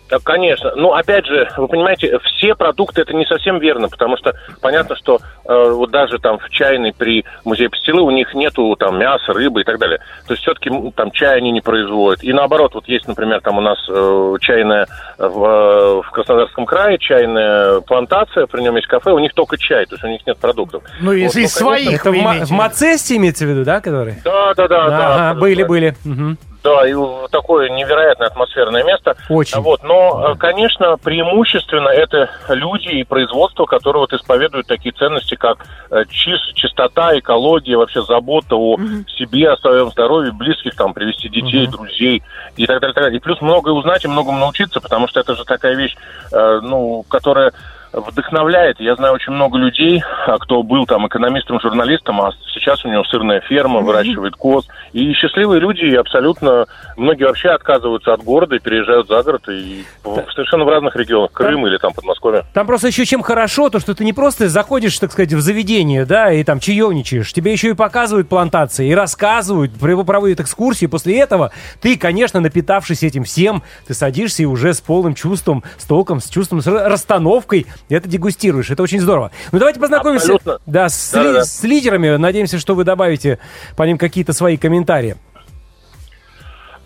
Да, 0.09 0.19
конечно. 0.23 0.73
Ну, 0.77 0.93
опять 0.93 1.27
же, 1.27 1.49
вы 1.57 1.69
понимаете, 1.69 2.19
все 2.25 2.55
продукты 2.55 3.03
это 3.03 3.15
не 3.15 3.27
совсем 3.27 3.59
верно, 3.59 3.88
потому 3.88 4.17
что 4.17 4.35
понятно, 4.61 4.97
что 4.97 5.21
э, 5.45 5.71
вот 5.71 5.91
даже 5.91 6.19
там 6.19 6.38
в 6.38 6.49
чайной 6.50 6.93
при 6.93 7.25
музее 7.44 7.68
пастилы 7.68 8.03
у 8.03 8.11
них 8.11 8.33
нету 8.35 8.75
там 8.77 8.99
мяса, 8.99 9.33
рыбы 9.33 9.61
и 9.61 9.64
так 9.64 9.79
далее. 9.79 9.99
То 10.27 10.35
есть 10.35 10.42
все-таки 10.42 10.71
там 10.97 11.11
чай 11.11 11.37
они 11.37 11.51
не 11.51 11.61
производят. 11.61 12.23
И 12.25 12.33
наоборот, 12.33 12.75
вот 12.75 12.88
есть, 12.88 13.07
например, 13.07 13.40
там 13.40 13.59
у 13.59 13.61
нас 13.61 13.79
э, 13.88 14.35
чайная 14.40 14.87
в, 15.18 15.44
э, 15.44 16.03
в 16.03 16.11
Краснодарском 16.11 16.64
крае, 16.64 16.99
чайная 16.99 17.81
плантация, 17.81 18.47
при 18.47 18.62
нем 18.62 18.77
есть 18.77 18.88
кафе, 18.88 19.11
у 19.11 19.18
них 19.18 19.35
только 19.35 19.59
чай, 19.59 19.85
то 19.87 19.94
есть 19.94 20.05
у 20.05 20.09
них 20.09 20.27
нет 20.27 20.38
продуктов. 20.38 20.83
Ну, 21.01 21.12
из, 21.12 21.35
Вот, 21.35 21.42
из 21.42 21.61
ну, 21.61 21.68
конечно, 21.71 21.90
своих 21.90 22.01
Это 22.01 22.11
в, 22.11 22.47
в? 22.47 22.51
Мацесте 22.53 23.16
имеется 23.16 23.44
в 23.44 23.49
виду, 23.49 23.64
да, 23.64 23.81
который? 23.81 24.14
Да, 24.25 24.55
да, 24.55 24.68
да, 24.68 24.88
да. 24.88 24.97
Ага, 24.97 25.31
абсолютно. 25.31 25.40
были, 25.40 25.62
были. 25.64 25.97
Мгм. 26.05 26.38
Да, 26.62 26.87
и 26.88 26.94
такое 27.31 27.68
невероятное 27.71 28.27
атмосферное 28.27 28.83
место. 28.85 29.16
Очень. 29.29 29.61
Вот, 29.61 29.83
но, 29.85 30.33
э, 30.33 30.37
конечно, 30.37 30.97
преимущественно 30.97 31.88
это 31.88 32.31
люди 32.49 32.88
и 32.88 33.05
производство, 33.05 33.64
которые 33.64 34.01
вот 34.01 34.12
исповедуют 34.12 34.66
такие 34.66 34.92
ценности, 34.92 35.37
как 35.37 35.64
э, 35.90 36.03
чис- 36.05 36.53
чистота, 36.55 37.16
экология, 37.18 37.77
вообще 37.77 38.03
забота 38.03 38.57
о 38.57 38.77
себе, 39.07 39.51
о 39.51 39.57
своем 39.59 39.90
здоровье, 39.90 40.33
близких, 40.33 40.75
там, 40.75 40.94
привести 40.94 41.29
детей, 41.29 41.66
друзей 41.66 42.23
и 42.57 42.66
так 42.66 42.81
далее, 42.81 42.94
так 42.94 43.05
далее. 43.05 43.18
И 43.18 43.23
плюс 43.23 43.40
многое 43.40 43.75
узнать 43.75 44.05
и 44.05 44.09
многому 44.09 44.38
научиться, 44.38 44.81
потому 44.81 45.09
что 45.09 45.21
это 45.21 45.37
же 45.37 45.44
такая 45.44 45.75
вещь, 45.75 45.97
э, 46.33 46.61
ну, 46.62 47.05
которая 47.09 47.53
вдохновляет. 47.92 48.81
Я 48.81 48.94
знаю 48.96 49.14
очень 49.14 49.33
много 49.33 49.59
людей, 49.59 50.03
а, 50.27 50.38
кто 50.38 50.62
был 50.62 50.87
там 50.87 51.07
экономистом, 51.07 51.61
журналистом, 51.61 52.20
а 52.20 52.33
сейчас 52.53 52.85
у 52.85 52.88
него 52.88 53.05
сырная 53.05 53.40
ферма, 53.40 53.81
выращивает 53.81 54.35
коз. 54.37 54.66
И 54.92 55.12
счастливые 55.12 55.61
люди 55.61 55.85
и 55.85 55.94
абсолютно, 55.94 56.66
многие 56.96 57.24
вообще 57.24 57.51
отказываются 57.51 58.12
от 58.12 58.22
города 58.22 58.57
и 58.57 58.59
переезжают 58.59 59.09
за 59.09 59.22
город 59.22 59.48
и 59.48 59.85
в- 60.05 60.24
совершенно 60.35 60.64
в 60.64 60.68
разных 60.68 60.96
регионах, 60.96 61.33
Крым 61.33 61.66
или 61.66 61.77
там 61.79 61.92
Подмосковье. 61.92 62.44
Там 62.55 62.66
просто 62.66 62.88
еще 62.88 63.05
чем 63.05 63.22
хорошо, 63.22 63.70
то 63.70 63.79
что 63.81 63.94
ты 63.94 64.05
не 64.05 64.12
просто 64.12 64.48
заходишь, 64.48 64.98
так 64.98 65.12
сказать, 65.12 65.33
в 65.33 65.40
заведение, 65.40 66.05
да, 66.05 66.33
и 66.33 66.42
там 66.44 66.61
чаевничаешь. 66.61 67.33
Тебе 67.33 67.53
еще 67.53 67.70
и 67.70 67.74
показывают 67.74 68.29
плантации, 68.29 68.88
и 68.88 68.94
рассказывают, 68.94 69.72
про- 69.79 70.03
проводят 70.05 70.40
экскурсии. 70.40 70.87
После 70.87 71.18
этого 71.20 71.53
ты, 71.81 71.96
конечно, 71.96 72.40
напитавшись 72.40 73.03
этим 73.03 73.24
всем, 73.24 73.62
ты 73.87 73.94
садишься 73.94 74.42
и 74.42 74.46
уже 74.46 74.74
с 74.74 74.81
полным 74.81 75.14
чувством, 75.14 75.62
с 75.77 75.85
толком, 75.85 76.20
с 76.20 76.29
чувством, 76.29 76.61
с 76.61 76.66
ра- 76.66 76.88
расстановкой 76.88 77.66
это 77.96 78.09
дегустируешь. 78.09 78.70
Это 78.70 78.83
очень 78.83 79.01
здорово. 79.01 79.31
Ну, 79.53 79.59
давайте 79.59 79.81
познакомимся 79.81 80.35
Абсолютно. 80.35 80.59
да, 80.66 80.88
с, 80.88 81.11
Да-да-да. 81.12 81.38
ли- 81.40 81.44
с 81.44 81.62
лидерами. 81.62 82.16
Надеемся, 82.16 82.59
что 82.59 82.74
вы 82.74 82.85
добавите 82.85 83.38
по 83.77 83.83
ним 83.85 83.98
какие-то 83.98 84.33
свои 84.33 84.57
комментарии. 84.57 85.16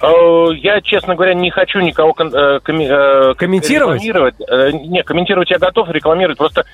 Э, 0.02 0.46
Я, 0.56 0.80
честно 0.80 1.14
говоря, 1.14 1.34
не 1.34 1.50
хочу 1.50 1.78
никого 1.80 2.12
кон- 2.12 2.34
э, 2.34 2.58
коми- 2.64 2.88
э, 2.88 3.34
Комментировать? 3.34 4.02
рекламировать. 4.04 4.34
Не, 4.88 5.02
комментировать 5.02 5.50
я 5.50 5.58
готов, 5.58 5.88
рекламировать. 5.90 6.38
Просто 6.38 6.64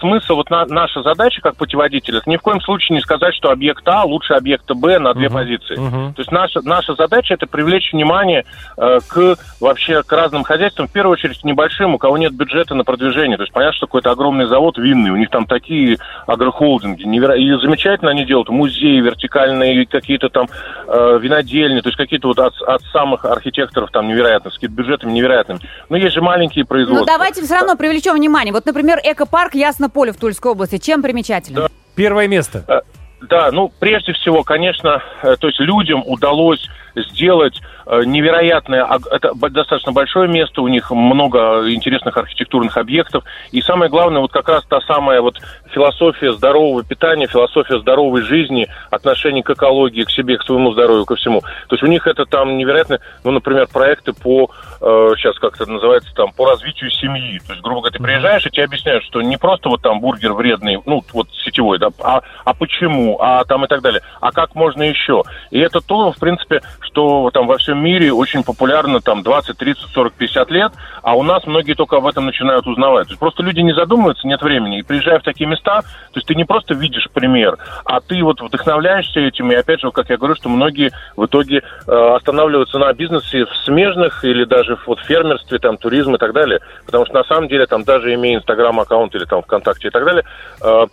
смысл, 0.00 0.36
вот 0.36 0.50
на- 0.50 0.66
наша 0.66 1.02
задача 1.02 1.40
как 1.42 1.56
путеводителя, 1.56 2.20
ни 2.26 2.36
в 2.36 2.42
коем 2.42 2.60
случае 2.60 2.96
не 2.96 3.02
сказать, 3.02 3.34
что 3.34 3.50
объект 3.50 3.86
А 3.88 4.04
лучше 4.04 4.34
объекта 4.34 4.74
Б 4.74 4.98
на 4.98 5.14
две 5.14 5.28
позиции. 5.30 5.76
мгм. 5.76 6.14
То 6.14 6.20
есть 6.20 6.30
наша, 6.32 6.60
наша 6.62 6.94
задача 6.94 7.34
это 7.34 7.46
привлечь 7.46 7.92
внимание 7.92 8.44
э, 8.78 9.00
к 9.08 9.36
вообще 9.60 10.02
к 10.02 10.12
разным 10.12 10.44
хозяйствам, 10.44 10.86
в 10.88 10.92
первую 10.92 11.12
очередь 11.14 11.40
к 11.40 11.44
небольшим, 11.44 11.94
у 11.94 11.98
кого 11.98 12.16
нет 12.18 12.32
бюджета 12.34 12.74
на 12.74 12.84
продвижение. 12.84 13.36
То 13.36 13.42
есть 13.42 13.52
понятно, 13.52 13.76
что 13.76 13.86
какой-то 13.86 14.10
огромный 14.10 14.46
завод 14.46 14.78
винный, 14.78 15.10
у 15.10 15.16
них 15.16 15.30
там 15.30 15.46
такие 15.46 15.98
агрохолдинги, 16.26 17.04
неверо... 17.04 17.34
и 17.36 17.50
замечательно 17.60 18.10
они 18.12 18.24
делают 18.24 18.48
музеи, 18.48 19.00
вертикальные 19.00 19.86
какие-то 19.86 20.28
там 20.28 20.46
э, 20.88 21.18
винодельни, 21.20 21.80
то 21.80 21.88
есть 21.88 21.96
какие-то 21.96 22.28
вот 22.28 22.38
от, 22.76 22.82
самых 22.92 23.24
архитекторов 23.24 23.90
там 23.90 24.08
невероятных, 24.08 24.54
с 24.54 24.58
бюджетами 24.58 25.12
невероятными. 25.12 25.60
Но 25.88 25.96
есть 25.96 26.14
же 26.14 26.22
маленькие 26.22 26.64
производства. 26.64 27.04
Ну, 27.04 27.06
давайте 27.06 27.42
все 27.42 27.54
равно 27.54 27.76
привлечем 27.76 28.14
внимание. 28.14 28.52
Вот, 28.52 28.64
например, 28.64 29.00
экопарк 29.02 29.54
Яснополе 29.54 30.12
в 30.12 30.16
Тульской 30.16 30.52
области. 30.52 30.78
Чем 30.78 31.02
примечателен? 31.02 31.68
Первое 31.94 32.28
место. 32.28 32.64
Э, 32.68 32.80
Да, 33.28 33.50
ну, 33.50 33.72
прежде 33.80 34.12
всего, 34.12 34.42
конечно, 34.42 35.02
э, 35.22 35.36
то 35.36 35.48
есть 35.48 35.58
людям 35.58 36.02
удалось 36.06 36.68
сделать 36.94 37.60
невероятное, 37.86 38.84
ог- 38.84 39.06
это 39.10 39.32
достаточно 39.50 39.92
большое 39.92 40.28
место, 40.28 40.62
у 40.62 40.68
них 40.68 40.90
много 40.90 41.70
интересных 41.72 42.16
архитектурных 42.16 42.76
объектов, 42.76 43.24
и 43.50 43.60
самое 43.60 43.90
главное, 43.90 44.20
вот 44.20 44.32
как 44.32 44.48
раз 44.48 44.64
та 44.64 44.80
самая 44.82 45.20
вот 45.20 45.38
философия 45.72 46.32
здорового 46.32 46.84
питания, 46.84 47.26
философия 47.26 47.80
здоровой 47.80 48.22
жизни, 48.22 48.68
отношение 48.90 49.42
к 49.42 49.50
экологии, 49.50 50.02
к 50.02 50.10
себе, 50.10 50.38
к 50.38 50.44
своему 50.44 50.72
здоровью, 50.72 51.04
ко 51.04 51.16
всему. 51.16 51.40
То 51.40 51.74
есть 51.74 51.82
у 51.82 51.86
них 51.86 52.06
это 52.06 52.24
там 52.26 52.56
невероятно, 52.56 53.00
ну, 53.24 53.32
например, 53.32 53.66
проекты 53.72 54.12
по, 54.12 54.50
э, 54.80 55.10
сейчас 55.16 55.38
как 55.38 55.60
это 55.60 55.70
называется, 55.70 56.14
там, 56.14 56.32
по 56.32 56.48
развитию 56.48 56.90
семьи. 56.90 57.40
То 57.46 57.52
есть, 57.52 57.62
грубо 57.62 57.80
говоря, 57.80 57.96
ты 57.96 58.02
приезжаешь, 58.02 58.46
и 58.46 58.50
тебе 58.50 58.64
объясняют, 58.64 59.04
что 59.04 59.20
не 59.22 59.36
просто 59.36 59.68
вот 59.68 59.82
там 59.82 60.00
бургер 60.00 60.32
вредный, 60.32 60.78
ну, 60.86 61.02
вот 61.12 61.28
сейчас 61.32 61.56
нефтевой, 61.56 61.78
да, 61.78 61.88
а, 62.02 62.22
а 62.44 62.54
почему, 62.54 63.18
а 63.20 63.44
там 63.44 63.64
и 63.64 63.68
так 63.68 63.82
далее, 63.82 64.02
а 64.20 64.32
как 64.32 64.54
можно 64.54 64.82
еще. 64.82 65.22
И 65.50 65.58
это 65.58 65.80
то, 65.80 66.12
в 66.12 66.18
принципе, 66.18 66.62
что 66.80 67.30
там 67.32 67.46
во 67.46 67.58
всем 67.58 67.75
мире 67.76 68.12
очень 68.12 68.42
популярно 68.42 69.00
там 69.00 69.22
20, 69.22 69.56
30, 69.56 69.90
40, 69.92 70.12
50 70.14 70.50
лет, 70.50 70.72
а 71.02 71.14
у 71.14 71.22
нас 71.22 71.46
многие 71.46 71.74
только 71.74 71.96
об 71.96 72.06
этом 72.06 72.26
начинают 72.26 72.66
узнавать. 72.66 73.06
То 73.06 73.12
есть 73.12 73.20
просто 73.20 73.42
люди 73.42 73.60
не 73.60 73.72
задумываются, 73.72 74.26
нет 74.26 74.42
времени. 74.42 74.80
И 74.80 74.82
приезжая 74.82 75.18
в 75.18 75.22
такие 75.22 75.48
места, 75.48 75.82
то 75.82 76.16
есть 76.16 76.26
ты 76.26 76.34
не 76.34 76.44
просто 76.44 76.74
видишь 76.74 77.08
пример, 77.12 77.58
а 77.84 78.00
ты 78.00 78.22
вот 78.22 78.40
вдохновляешься 78.40 79.20
этим. 79.20 79.50
И 79.52 79.54
опять 79.54 79.80
же, 79.80 79.90
как 79.90 80.10
я 80.10 80.16
говорю, 80.16 80.34
что 80.34 80.48
многие 80.48 80.92
в 81.16 81.26
итоге 81.26 81.62
э, 81.86 82.14
останавливаются 82.14 82.78
на 82.78 82.92
бизнесе 82.92 83.44
в 83.44 83.56
смежных 83.64 84.24
или 84.24 84.44
даже 84.44 84.76
вот 84.86 85.00
фермерстве, 85.00 85.58
там, 85.58 85.76
туризм 85.76 86.14
и 86.14 86.18
так 86.18 86.32
далее. 86.32 86.60
Потому 86.84 87.06
что 87.06 87.14
на 87.14 87.24
самом 87.24 87.48
деле 87.48 87.66
там 87.66 87.84
даже 87.84 88.12
имея 88.14 88.38
инстаграм-аккаунт 88.38 89.14
или 89.14 89.24
там 89.24 89.42
ВКонтакте 89.42 89.88
и 89.88 89.90
так 89.90 90.04
далее, 90.04 90.24
э, 90.62 90.86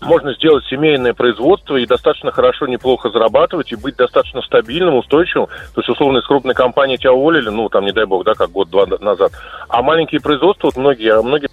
можно 0.00 0.34
сделать 0.34 0.64
семейное 0.66 1.14
производство 1.14 1.76
и 1.76 1.86
достаточно 1.86 2.30
хорошо, 2.32 2.66
неплохо 2.66 3.10
зарабатывать 3.10 3.72
и 3.72 3.76
быть 3.76 3.96
достаточно 3.96 4.42
стабильным, 4.42 4.94
устойчивым. 4.96 5.46
То 5.74 5.80
есть, 5.80 5.88
условно, 5.88 6.18
из 6.18 6.26
крупной 6.26 6.54
компании 6.54 6.96
тебя 6.96 7.12
уволили, 7.12 7.48
ну, 7.48 7.68
там, 7.68 7.84
не 7.84 7.92
дай 7.92 8.06
бог, 8.06 8.24
да, 8.24 8.34
как 8.34 8.50
год-два 8.50 8.86
назад. 8.86 9.32
А 9.68 9.82
маленькие 9.82 10.20
производства, 10.20 10.68
вот 10.68 10.76
многие, 10.76 11.20
многие 11.22 11.48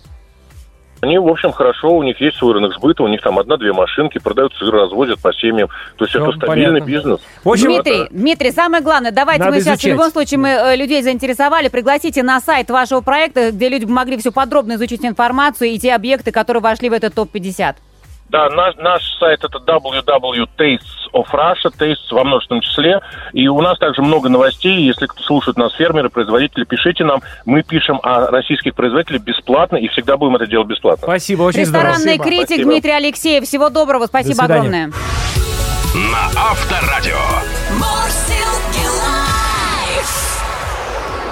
они, 1.02 1.20
в 1.20 1.28
общем, 1.28 1.52
хорошо, 1.52 1.92
у 1.96 2.02
них 2.02 2.20
есть 2.20 2.38
свой 2.38 2.54
рынок 2.54 2.74
сбыта, 2.74 3.04
у 3.04 3.08
них 3.08 3.22
там 3.22 3.38
одна-две 3.38 3.72
машинки, 3.72 4.18
продают 4.18 4.54
сыр, 4.56 4.74
развозят 4.74 5.20
по 5.20 5.32
семьям. 5.32 5.68
То 5.96 6.06
есть 6.06 6.16
Всё, 6.16 6.24
это 6.28 6.36
стабильный 6.38 6.80
понятно. 6.82 6.86
бизнес. 6.92 7.20
В 7.44 7.50
общем, 7.50 7.68
Дмитрий, 7.68 8.02
это- 8.06 8.14
Дмитрий, 8.14 8.52
самое 8.52 8.82
главное, 8.84 9.12
давайте 9.12 9.44
Надо 9.44 9.56
мы 9.56 9.62
сейчас, 9.62 9.74
в 9.74 9.80
изучать. 9.82 9.92
любом 9.92 10.10
случае, 10.10 10.40
мы 10.40 10.50
э, 10.50 10.76
людей 10.76 11.04
заинтересовали, 11.04 11.68
пригласите 11.68 12.24
на 12.24 12.40
сайт 12.40 12.70
вашего 12.72 13.02
проекта, 13.02 13.52
где 13.52 13.70
люди 13.70 13.86
могли 13.86 14.18
все 14.18 14.32
подробно 14.32 14.74
изучить 14.74 15.06
информацию 15.06 15.70
и 15.70 15.78
те 15.78 15.94
объекты, 15.94 16.32
которые 16.32 16.64
вошли 16.64 16.90
в 16.90 16.94
этот 16.94 17.14
топ-50. 17.14 17.76
Да, 18.30 18.50
наш, 18.50 18.76
наш 18.76 19.02
сайт 19.20 19.44
это 19.44 19.58
www.tastes 19.60 21.12
of 21.14 21.26
Russia, 21.32 21.72
tastes 21.78 22.12
во 22.12 22.24
множественном 22.24 22.62
числе. 22.62 23.00
И 23.34 23.48
у 23.48 23.62
нас 23.62 23.78
также 23.80 24.02
много 24.02 24.30
новостей. 24.30 24.82
Если 24.82 25.06
кто 25.06 25.24
слушает 25.24 25.58
нас, 25.58 25.74
фермеры, 25.76 26.10
производители, 26.10 26.66
пишите 26.66 27.06
нам. 27.06 27.22
Мы 27.46 27.64
пишем 27.64 28.00
о 28.04 28.28
российских 28.28 28.76
производителях 28.76 29.22
бесплатно 29.22 29.78
и 29.78 29.88
всегда 29.88 30.18
будем 30.18 30.36
это 30.36 30.46
делать 30.46 30.68
бесплатно. 30.68 31.04
Спасибо, 31.04 31.44
очень 31.44 31.66
здорово. 31.66 31.92
Ресторанный 31.92 32.16
Спасибо. 32.16 32.24
критик 32.24 32.48
Спасибо. 32.48 32.72
Дмитрий 32.72 32.92
Алексеев. 32.92 33.44
Всего 33.46 33.70
доброго, 33.70 34.08
спасибо 34.08 34.34
свидания. 34.34 34.56
огромное. 34.60 34.92
На 35.96 36.26
Авторадио. 36.36 37.47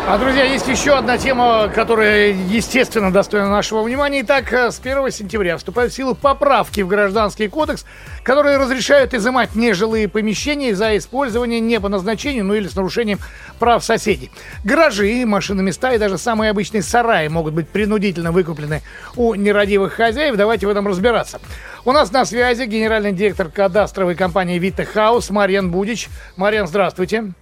А, 0.08 0.20
друзья, 0.20 0.44
есть 0.44 0.68
еще 0.68 0.96
одна 0.96 1.18
тема, 1.18 1.68
которая, 1.74 2.28
естественно, 2.28 3.12
достойна 3.12 3.50
нашего 3.50 3.82
внимания. 3.82 4.22
Итак, 4.22 4.54
э, 4.54 4.70
с 4.70 4.80
1 4.80 5.10
сентября 5.10 5.58
вступают 5.58 5.92
в 5.92 5.96
силу 5.96 6.14
поправки 6.14 6.82
в 6.82 6.88
Гражданский 6.88 7.48
кодекс, 7.48 7.86
которые 8.22 8.58
разрешают 8.58 9.16
изымать 9.16 9.56
нежилые 9.56 10.08
помещения 10.08 10.76
за 10.76 10.96
использование 10.96 11.60
не 11.60 11.80
по 11.80 11.90
назначению, 11.90 12.46
ну 12.46 12.54
или 12.54 12.68
с 12.68 12.76
нарушением 12.76 13.18
прав 13.58 13.84
соседей. 13.84 14.30
Гаражи, 14.64 15.26
машиноместа 15.26 15.94
и 15.94 15.98
даже 15.98 16.20
самые 16.20 16.52
обычные 16.52 16.84
сараи 16.84 17.28
могут 17.28 17.56
быть 17.56 17.68
принудительно 17.68 18.32
выкуплены 18.32 18.84
у 19.16 19.34
нерадивых 19.34 19.94
хозяев. 19.94 20.36
Давайте 20.36 20.68
в 20.68 20.70
этом 20.70 20.88
разбираться. 20.88 21.42
У 21.84 21.92
нас 21.92 22.12
на 22.12 22.26
связи 22.26 22.66
генеральный 22.66 23.12
директор 23.12 23.50
кадастровой 23.50 24.14
компании 24.14 24.60
«Вита 24.60 24.86
Хаус» 24.86 25.32
Марьян 25.32 25.72
Будич. 25.72 26.10
Марьян, 26.36 26.68
здравствуйте. 26.68 27.34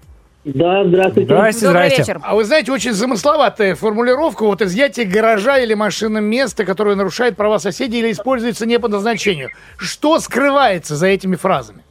Да, 0.46 0.84
здравствуйте. 0.84 1.26
Здрасте, 1.26 1.66
Добрый 1.68 1.90
здрасте. 1.90 2.02
вечер. 2.02 2.20
А 2.22 2.36
вы 2.36 2.44
знаете, 2.44 2.72
очень 2.72 2.92
замысловатая 2.92 3.76
формулировка. 3.76 4.44
Вот 4.44 4.62
изъятие 4.62 5.06
гаража 5.06 5.58
или 5.60 5.74
машинного 5.74 6.24
места, 6.24 6.66
которое 6.66 6.96
нарушает 6.96 7.38
права 7.38 7.60
соседей 7.60 8.00
или 8.00 8.12
используется 8.12 8.66
не 8.66 8.78
по 8.78 8.90
назначению. 8.90 9.50
Что 9.78 10.20
скрывается 10.20 10.96
за 10.96 11.08
этими 11.08 11.38
фразами? 11.38 11.82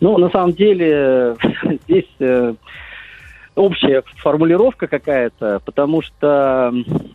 Ну, 0.00 0.16
на 0.18 0.30
самом 0.30 0.52
деле, 0.52 1.36
здесь 1.88 2.08
э, 2.20 2.54
общая 3.56 4.02
формулировка 4.18 4.86
какая-то, 4.86 5.60
потому 5.64 6.02
что, 6.02 6.72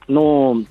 ну, 0.07 0.65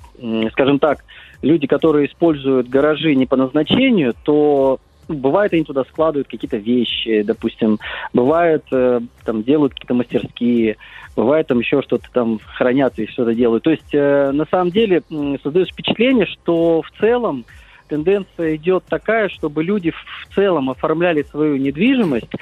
скажем 0.53 0.79
так, 0.79 1.05
люди, 1.41 1.67
которые 1.67 2.09
используют 2.09 2.69
гаражи 2.69 3.15
не 3.15 3.27
по 3.27 3.37
назначению, 3.37 4.15
то 4.25 4.79
бывает, 5.09 5.53
они 5.53 5.65
туда 5.65 5.85
складывают 5.85 6.29
какие-то 6.29 6.57
вещи, 6.57 7.23
допустим, 7.23 7.79
бывает, 8.13 8.65
э, 8.73 9.01
там, 9.25 9.43
делают 9.43 9.75
какие-то 9.75 9.95
мастерские, 9.95 10.77
бывает, 11.17 11.47
там 11.47 11.61
еще 11.61 11.83
что-то 11.83 12.07
там 12.13 12.41
хранят 12.45 12.99
и 12.99 13.07
что-то 13.07 13.35
делают. 13.35 13.65
То 13.65 13.71
есть, 13.71 13.93
э, 13.93 14.31
на 14.33 14.47
самом 14.47 14.71
деле, 14.71 15.03
м, 15.11 15.39
создается 15.43 15.73
впечатление, 15.73 16.27
что 16.27 16.83
в 16.83 16.91
целом 17.01 17.45
тенденция 17.89 18.57
идет 18.57 18.85
такая, 18.89 19.29
чтобы 19.29 19.63
люди 19.63 19.91
в 19.91 20.35
целом 20.35 20.71
оформляли 20.71 21.23
свою 21.23 21.57
недвижимость 21.57 22.33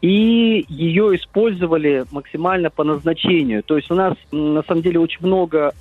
и 0.00 0.64
ее 0.68 1.16
использовали 1.16 2.04
максимально 2.12 2.70
по 2.70 2.84
назначению. 2.84 3.62
То 3.62 3.76
есть 3.76 3.90
у 3.90 3.94
нас 3.94 4.14
на 4.30 4.62
самом 4.62 4.82
деле 4.82 5.00
очень 5.00 5.26
много 5.26 5.74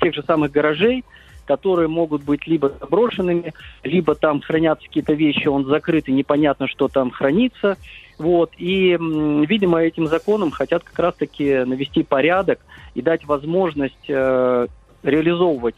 тех 0.00 0.14
же 0.14 0.22
самых 0.22 0.52
гаражей, 0.52 1.04
которые 1.46 1.88
могут 1.88 2.22
быть 2.22 2.46
либо 2.46 2.72
заброшенными, 2.80 3.52
либо 3.82 4.14
там 4.14 4.40
хранятся 4.40 4.86
какие-то 4.86 5.12
вещи, 5.12 5.48
он 5.48 5.66
закрыт 5.66 6.08
и 6.08 6.12
непонятно, 6.12 6.68
что 6.68 6.88
там 6.88 7.10
хранится. 7.10 7.76
Вот. 8.18 8.52
И, 8.56 8.96
видимо, 8.98 9.82
этим 9.82 10.06
законом 10.06 10.50
хотят 10.50 10.84
как 10.84 10.98
раз-таки 10.98 11.64
навести 11.64 12.02
порядок 12.02 12.60
и 12.94 13.02
дать 13.02 13.24
возможность 13.24 14.08
э, 14.08 14.66
реализовывать 15.02 15.76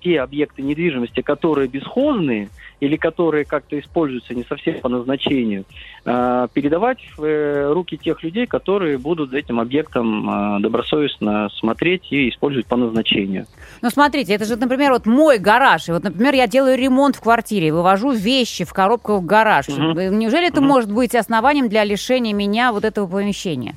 те 0.00 0.20
объекты 0.20 0.62
недвижимости, 0.62 1.20
которые 1.22 1.68
бесхозные 1.68 2.48
или 2.80 2.96
которые 2.96 3.44
как-то 3.44 3.78
используются 3.78 4.34
не 4.34 4.44
совсем 4.44 4.80
по 4.80 4.88
назначению, 4.88 5.64
э, 6.04 6.48
передавать 6.52 6.98
в 7.16 7.24
э, 7.24 7.72
руки 7.72 7.96
тех 7.96 8.22
людей, 8.22 8.46
которые 8.46 8.98
будут 8.98 9.30
за 9.30 9.38
этим 9.38 9.58
объектом 9.60 10.28
э, 10.28 10.60
добросовестно 10.60 11.48
смотреть 11.58 12.06
и 12.10 12.28
использовать 12.28 12.66
по 12.66 12.76
назначению. 12.76 13.46
Ну, 13.82 13.90
смотрите, 13.90 14.34
это 14.34 14.44
же, 14.44 14.56
например, 14.56 14.92
вот 14.92 15.06
мой 15.06 15.38
гараж. 15.38 15.88
И 15.88 15.92
вот, 15.92 16.04
например, 16.04 16.34
я 16.34 16.46
делаю 16.46 16.76
ремонт 16.76 17.16
в 17.16 17.20
квартире, 17.20 17.72
вывожу 17.72 18.10
вещи 18.10 18.64
в 18.64 18.72
коробку 18.72 19.16
в 19.16 19.24
гараж. 19.24 19.68
Мгм. 19.68 20.18
Неужели 20.18 20.48
это 20.48 20.60
Мгм. 20.60 20.68
может 20.68 20.92
быть 20.92 21.14
основанием 21.14 21.68
для 21.68 21.84
лишения 21.84 22.34
меня 22.34 22.72
вот 22.72 22.84
этого 22.84 23.06
помещения? 23.06 23.74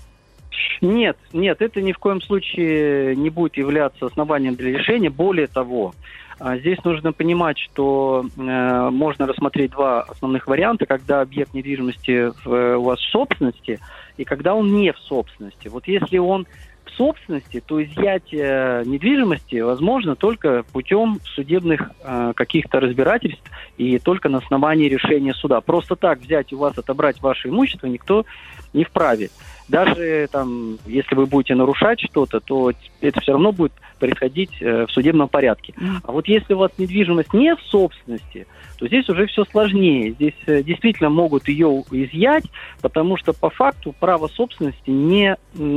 Нет, 0.82 1.18
нет, 1.34 1.62
это 1.62 1.82
ни 1.82 1.92
в 1.92 1.98
коем 1.98 2.22
случае 2.22 3.16
не 3.16 3.30
будет 3.30 3.58
являться 3.58 4.06
основанием 4.06 4.56
для 4.56 4.72
решения. 4.78 5.10
Более 5.10 5.48
того, 5.48 5.94
а, 6.40 6.58
здесь 6.58 6.82
нужно 6.86 7.12
понимать, 7.12 7.58
что 7.58 8.26
э, 8.38 8.90
можно 8.92 9.28
рассмотреть 9.28 9.72
два 9.72 10.02
основных 10.04 10.48
варианта, 10.48 10.86
когда 10.86 11.22
объект 11.22 11.54
недвижимости 11.54 12.32
в- 12.46 12.78
у 12.78 12.84
вас 12.84 13.00
в 13.00 13.10
собственности 13.10 13.80
и 14.18 14.24
когда 14.24 14.56
он 14.56 14.74
не 14.74 14.94
в 14.94 14.98
собственности. 15.00 15.68
Вот 15.68 15.88
если 15.88 16.18
он 16.18 16.48
в 16.86 16.92
собственности, 16.92 17.62
то 17.66 17.82
изъятие 17.84 18.84
недвижимости 18.86 19.60
возможно 19.60 20.16
только 20.16 20.64
путем 20.72 21.20
судебных 21.36 21.92
э, 22.04 22.34
каких-то 22.36 22.80
разбирательств 22.80 23.44
и 23.78 24.00
только 24.00 24.30
на 24.30 24.38
основании 24.40 24.88
решения 24.88 25.34
суда. 25.34 25.60
Просто 25.62 25.96
так 25.96 26.20
взять 26.20 26.54
у 26.54 26.58
вас, 26.58 26.78
отобрать 26.78 27.22
ваше 27.22 27.50
имущество 27.50 27.88
никто 27.88 28.26
не 28.74 28.86
вправе. 28.86 29.30
Даже 29.70 30.28
там, 30.32 30.80
если 30.88 31.16
вы 31.16 31.28
будете 31.28 31.54
нарушать 31.54 32.02
что-то, 32.02 32.40
то 32.40 32.72
это 33.02 33.22
все 33.22 33.34
равно 33.34 33.52
будет 33.52 33.72
происходить 34.00 34.52
э, 34.62 34.86
в 34.88 34.92
судебном 34.92 35.28
порядке. 35.28 35.74
А 36.04 36.12
вот 36.12 36.28
если 36.28 36.54
у 36.54 36.58
вас 36.60 36.72
недвижимость 36.78 37.34
не 37.34 37.56
в 37.56 37.62
собственности, 37.62 38.48
то 38.78 38.88
здесь 38.88 39.08
уже 39.10 39.28
все 39.28 39.44
сложнее. 39.46 40.12
Здесь 40.14 40.34
э, 40.48 40.64
действительно 40.64 41.10
могут 41.10 41.48
ее 41.50 41.84
изъять, 41.92 42.46
потому 42.82 43.18
что 43.18 43.34
по 43.34 43.50
факту 43.50 43.94
право 44.00 44.28
собственности 44.28 44.90
не 44.90 45.36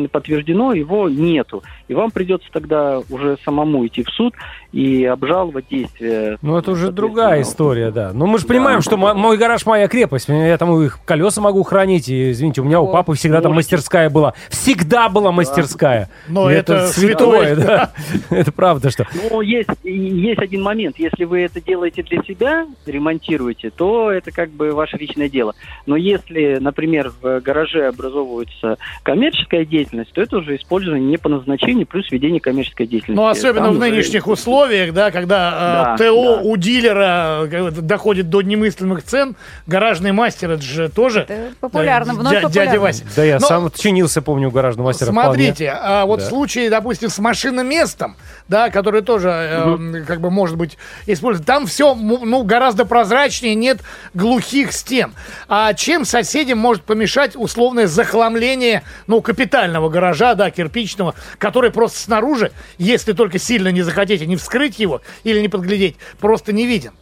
подтверждено, 0.09 0.73
его 0.73 1.09
нету. 1.09 1.63
И 1.89 1.95
вам 1.95 2.11
придется 2.11 2.49
тогда 2.53 3.01
уже 3.11 3.37
самому 3.45 3.85
идти 3.87 4.03
в 4.05 4.09
суд 4.11 4.35
и 4.73 5.05
обжаловать 5.05 5.67
действия. 5.69 6.39
Ну, 6.43 6.57
это 6.57 6.71
уже 6.71 6.93
другая 6.93 7.43
история, 7.43 7.91
да. 7.91 8.13
Ну, 8.15 8.27
мы 8.27 8.39
же 8.39 8.45
Да. 8.45 8.49
понимаем, 8.55 8.81
что 8.83 8.97
мо- 8.97 9.15
мой 9.15 9.37
гараж 9.37 9.67
моя 9.67 9.89
крепость. 9.89 10.29
Я 10.29 10.57
там 10.59 10.81
их 10.83 11.01
колеса 11.05 11.41
могу 11.41 11.63
хранить. 11.65 12.09
И, 12.09 12.31
извините, 12.31 12.61
у 12.61 12.65
меня 12.65 12.81
у 12.81 12.91
папы 12.91 13.15
всегда 13.15 13.41
там 13.41 13.55
мастерская 13.55 14.09
была. 14.11 14.35
Всегда 14.49 15.09
была 15.09 15.33
мастерская. 15.33 16.09
Но 16.29 16.49
это 16.51 16.87
святое, 16.87 17.55
святое. 17.55 17.57
да. 17.57 17.91
Это 18.31 18.53
правда, 18.53 18.91
что. 18.91 19.07
Ну, 19.31 19.41
есть, 19.41 19.69
есть 19.85 20.39
один 20.41 20.63
момент. 20.63 20.99
Если 20.99 21.25
вы 21.25 21.41
это 21.43 21.61
делаете 21.61 22.03
для 22.03 22.23
себя, 22.23 22.67
ремонтируете, 22.87 23.71
то 23.71 24.11
это 24.11 24.31
как 24.31 24.51
бы 24.51 24.73
ваше 24.73 24.97
личное 24.97 25.29
дело. 25.29 25.55
Но 25.87 25.97
если, 25.97 26.59
например, 26.61 27.13
в 27.21 27.41
гараже 27.41 27.89
образовывается 27.89 28.77
коммерческая 29.03 29.65
деятельность, 29.65 30.13
то 30.13 30.23
это 30.23 30.39
уже 30.39 30.57
использование 30.57 31.09
не 31.09 31.17
по 31.19 31.29
назначению, 31.29 31.87
плюс 31.87 32.11
ведение 32.11 32.41
коммерческой 32.41 32.87
деятельности. 32.87 33.17
Ну, 33.21 33.27
особенно 33.27 33.67
Там 33.67 33.75
в 33.75 33.79
уже- 33.79 33.91
нынешних 33.91 34.27
условиях, 34.27 34.93
да, 34.93 35.11
когда 35.11 35.97
э, 35.97 35.99
Да, 35.99 36.07
ТО 36.07 36.37
да. 36.37 36.43
у 36.43 36.57
дилера 36.57 37.47
э, 37.51 37.71
доходит 37.71 38.31
до 38.31 38.43
немыслимых 38.43 39.03
цен, 39.03 39.37
гаражный 39.67 40.13
мастер, 40.13 40.51
это 40.53 40.63
же 40.63 40.89
тоже... 40.89 41.21
Это 41.21 41.53
популярно, 41.61 42.15
вновь 42.15 42.35
дя- 42.35 42.43
популярно. 42.43 42.71
Дядя 42.71 42.81
Вася. 42.81 43.05
Да 43.17 43.25
я 43.25 43.39
Но 43.39 43.47
сам 43.47 43.71
чинился, 43.71 44.23
помню, 44.23 44.49
у 44.49 44.51
гаражного 44.51 44.89
мастера. 44.89 45.11
вполне. 45.13 45.25
Смотрите, 45.47 45.71
а 45.71 46.07
вот 46.07 46.21
Да. 46.21 46.27
в 46.27 46.29
случае, 46.29 46.71
допустим, 46.71 47.09
с 47.09 47.19
машинным 47.19 47.69
местом, 48.03 48.17
да, 48.49 48.71
который 48.71 49.03
тоже, 49.03 49.29
э, 49.29 50.05
как 50.07 50.21
бы, 50.21 50.31
может 50.31 50.57
быть, 50.57 50.79
использовать. 51.07 51.47
Там 51.47 51.67
все, 51.67 51.95
ну, 51.95 52.43
гораздо 52.45 52.85
прозрачнее, 52.85 53.55
нет 53.55 53.81
глухих 54.15 54.73
стен. 54.73 55.15
А 55.49 55.73
чем 55.75 56.05
соседям 56.05 56.59
может 56.59 56.85
помешать 56.85 57.37
условное 57.37 57.87
захламление, 57.87 58.83
ну, 59.07 59.21
капитального 59.23 59.89
гаража, 59.89 60.35
да, 60.35 60.51
кирпичного, 60.51 61.15
который 61.39 61.71
просто 61.71 61.99
снаружи, 61.99 62.53
если 62.79 63.13
только 63.13 63.39
сильно 63.39 63.69
не 63.69 63.83
захотите, 63.83 64.27
не 64.27 64.37
вскрыть 64.37 64.79
его 64.79 65.03
или 65.25 65.41
не 65.41 65.49
подглядеть, 65.49 65.97
просто 66.19 66.53
не 66.53 66.67
виден. 66.67 66.93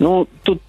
Ну, 0.00 0.26
тут 0.44 0.62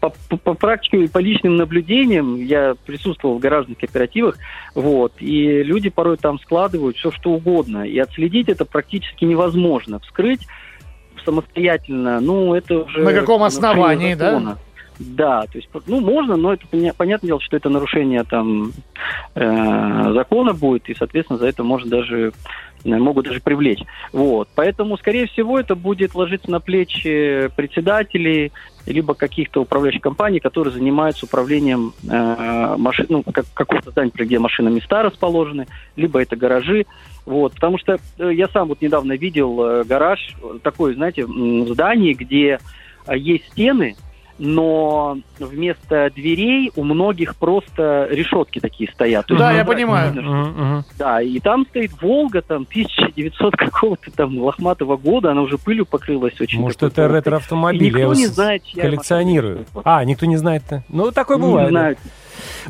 по, 0.00 0.12
по- 0.38 0.54
практике 0.54 1.04
и 1.04 1.06
по 1.06 1.18
личным 1.18 1.58
наблюдениям 1.58 2.36
я 2.36 2.74
присутствовал 2.86 3.36
в 3.36 3.40
гаражных 3.40 3.76
кооперативах, 3.76 4.38
вот, 4.74 5.12
и 5.20 5.62
люди 5.62 5.90
порой 5.90 6.16
там 6.16 6.40
складывают 6.40 6.96
все, 6.96 7.10
что 7.10 7.32
угодно, 7.32 7.86
и 7.86 7.98
отследить 7.98 8.48
это 8.48 8.64
практически 8.64 9.26
невозможно. 9.26 9.98
Вскрыть 10.00 10.46
самостоятельно, 11.26 12.20
ну, 12.20 12.54
это 12.54 12.84
уже... 12.84 13.02
На 13.02 13.12
каком 13.12 13.42
основании, 13.42 14.14
да? 14.14 14.56
Да, 14.98 15.42
то 15.42 15.58
есть, 15.58 15.68
ну, 15.86 16.00
можно, 16.00 16.36
но 16.36 16.54
это 16.54 16.64
поня- 16.70 16.94
понятное 16.96 17.28
дело, 17.28 17.40
что 17.40 17.56
это 17.56 17.68
нарушение 17.68 18.24
там 18.24 18.72
э, 19.34 20.12
закона 20.14 20.52
будет, 20.54 20.88
и, 20.88 20.94
соответственно, 20.94 21.38
за 21.38 21.48
это 21.48 21.64
можно 21.64 21.90
даже 21.90 22.32
могут 22.84 23.26
даже 23.26 23.40
привлечь. 23.40 23.82
Вот. 24.12 24.48
Поэтому, 24.54 24.96
скорее 24.96 25.26
всего, 25.26 25.58
это 25.58 25.74
будет 25.74 26.14
ложиться 26.14 26.50
на 26.50 26.60
плечи 26.60 27.50
председателей, 27.56 28.52
либо 28.86 29.14
каких-то 29.14 29.62
управляющих 29.62 30.02
компаний, 30.02 30.40
которые 30.40 30.74
занимаются 30.74 31.26
управлением 31.26 31.92
э, 32.08 32.74
машин, 32.78 33.06
ну, 33.08 33.22
как, 33.22 33.46
какого-то 33.54 33.90
здания, 33.90 34.10
где 34.14 34.38
машиноместа 34.38 35.02
расположены, 35.02 35.66
либо 35.96 36.20
это 36.20 36.36
гаражи. 36.36 36.86
Вот, 37.24 37.54
потому 37.54 37.78
что 37.78 37.98
э, 38.18 38.30
я 38.34 38.48
сам 38.48 38.68
вот 38.68 38.82
недавно 38.82 39.12
видел 39.12 39.60
э, 39.62 39.84
гараж, 39.84 40.36
э, 40.42 40.58
такое, 40.62 40.94
знаете, 40.94 41.26
здание, 41.68 42.14
где 42.14 42.58
э, 43.06 43.16
есть 43.16 43.46
стены, 43.52 43.94
но 44.38 45.18
вместо 45.38 46.10
дверей 46.14 46.70
у 46.76 46.84
многих 46.84 47.36
просто 47.36 48.06
решетки 48.10 48.58
такие 48.58 48.90
стоят. 48.92 49.26
То 49.26 49.36
Да, 49.36 49.50
есть, 49.52 49.58
я 49.58 49.64
ну, 49.64 49.72
понимаю. 49.72 50.12
видно, 50.12 50.82
что- 50.82 50.94
да, 50.98 51.22
и 51.22 51.38
там 51.40 51.66
стоит 51.68 51.92
Волга, 52.00 52.42
там 52.42 52.66
1900 52.68 53.56
какого-то 53.56 54.10
там 54.10 54.38
лохматого 54.38 54.96
года, 54.96 55.30
она 55.32 55.42
уже 55.42 55.58
пылью 55.58 55.86
покрылась 55.86 56.40
очень. 56.40 56.60
Может, 56.60 56.82
это 56.82 57.08
ретро-автомобиль. 57.08 57.82
Я 57.84 57.88
никто 57.88 57.98
его 58.00 58.14
не 58.14 58.26
знает, 58.26 58.64
чья 58.64 58.82
коллекционирую. 58.82 59.66
А, 59.84 60.04
никто 60.04 60.26
не 60.26 60.36
знает-то. 60.36 60.84
Ну, 60.88 61.10
такое 61.12 61.36
Не 61.36 61.42
бывает. 61.42 61.66
да. 61.68 61.70
знают. 61.70 61.98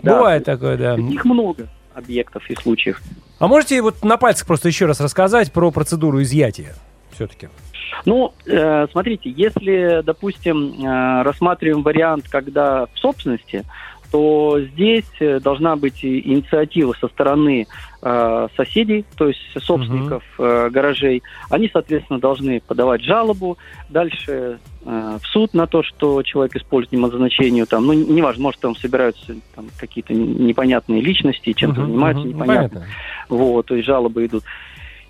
Да. 0.03 0.17
Бывает 0.17 0.45
такое, 0.45 0.77
да. 0.77 0.97
Таких 0.97 1.25
много 1.25 1.69
объектов 1.95 2.49
и 2.51 2.55
случаев. 2.55 3.01
А 3.39 3.47
можете 3.49 3.81
вот 3.83 4.03
на 4.05 4.17
пальцах 4.17 4.47
просто 4.47 4.69
еще 4.69 4.87
раз 4.87 5.01
рассказать 5.01 5.53
про 5.53 5.71
процедуру 5.71 6.23
изъятия? 6.23 6.75
Все-таки. 7.13 7.49
Ну, 8.05 8.33
э, 8.47 8.87
смотрите, 8.91 9.31
если, 9.31 10.03
допустим, 10.05 10.85
э, 10.85 11.23
рассматриваем 11.23 11.83
вариант, 11.83 12.27
когда 12.29 12.87
в 12.87 12.99
собственности, 12.99 13.65
то 14.11 14.61
здесь 14.61 15.11
э, 15.21 15.41
должна 15.41 15.75
быть 15.77 16.05
инициатива 16.05 16.95
со 17.01 17.09
стороны 17.09 17.67
э, 18.03 18.49
соседей, 18.57 19.07
то 19.17 19.29
есть 19.29 19.41
собственников 19.59 20.23
э, 20.39 20.69
гаражей. 20.71 21.23
Они, 21.49 21.71
соответственно, 21.73 22.21
должны 22.21 22.61
подавать 22.61 23.03
жалобу, 23.03 23.57
дальше 23.89 24.59
э, 24.85 25.19
в 25.23 25.27
суд 25.29 25.55
на 25.55 25.67
то, 25.67 25.83
что 25.83 26.23
человек 26.23 26.57
использует 26.57 26.93
не 26.93 26.99
по 26.99 27.09
назначению, 27.09 27.67
там, 27.67 27.87
ну, 27.87 27.95
неважно, 27.95 28.43
может, 28.43 28.61
там 28.61 28.77
собираются 28.77 29.35
там, 29.55 29.69
какие-то 29.79 30.13
непонятные 30.13 31.01
личности, 31.01 31.55
чем-то 31.55 31.81
Мгм, 31.81 31.91
занимаются. 31.91 32.25
Ну, 32.25 32.29
непонятно. 32.35 32.69
понятно. 32.69 32.95
Вот, 33.31 33.67
то 33.67 33.75
есть 33.77 33.87
жалобы 33.87 34.27
идут. 34.27 34.45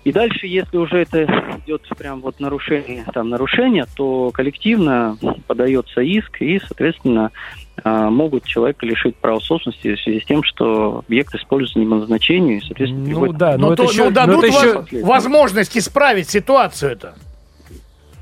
И 0.03 0.11
дальше, 0.11 0.47
если 0.47 0.75
уже 0.77 0.97
это 0.97 1.23
идет 1.65 1.87
прям 1.97 2.19
вот 2.21 2.39
нарушение, 2.41 3.05
там 3.13 3.29
нарушение, 3.29 3.85
то 3.95 4.31
коллективно 4.31 5.17
подается 5.47 6.01
иск 6.01 6.41
и, 6.41 6.59
соответственно, 6.59 7.31
а, 7.83 8.09
могут 8.09 8.43
человека 8.45 8.85
лишить 8.85 9.15
права 9.15 9.39
собственности 9.39 9.95
в 9.95 10.01
связи 10.01 10.19
с 10.19 10.25
тем, 10.25 10.43
что 10.43 11.03
объект 11.07 11.33
используется 11.35 11.79
не 11.79 11.85
по 11.85 11.95
назначению, 11.95 12.57
и, 12.57 12.61
соответственно, 12.65 12.99
Ну 13.01 13.05
приводит- 13.07 13.37
да, 13.37 13.57
но 13.57 13.67
Ну, 13.67 13.73
это 13.73 13.83
то- 13.83 13.89
еще... 13.91 14.03
ну, 14.03 14.09
но 14.09 14.11
дадут 14.11 14.43
это 14.43 14.47
еще- 14.47 14.73
воз- 14.73 15.03
возможность 15.03 15.77
исправить 15.77 16.29
ситуацию 16.29 16.91
это. 16.91 17.15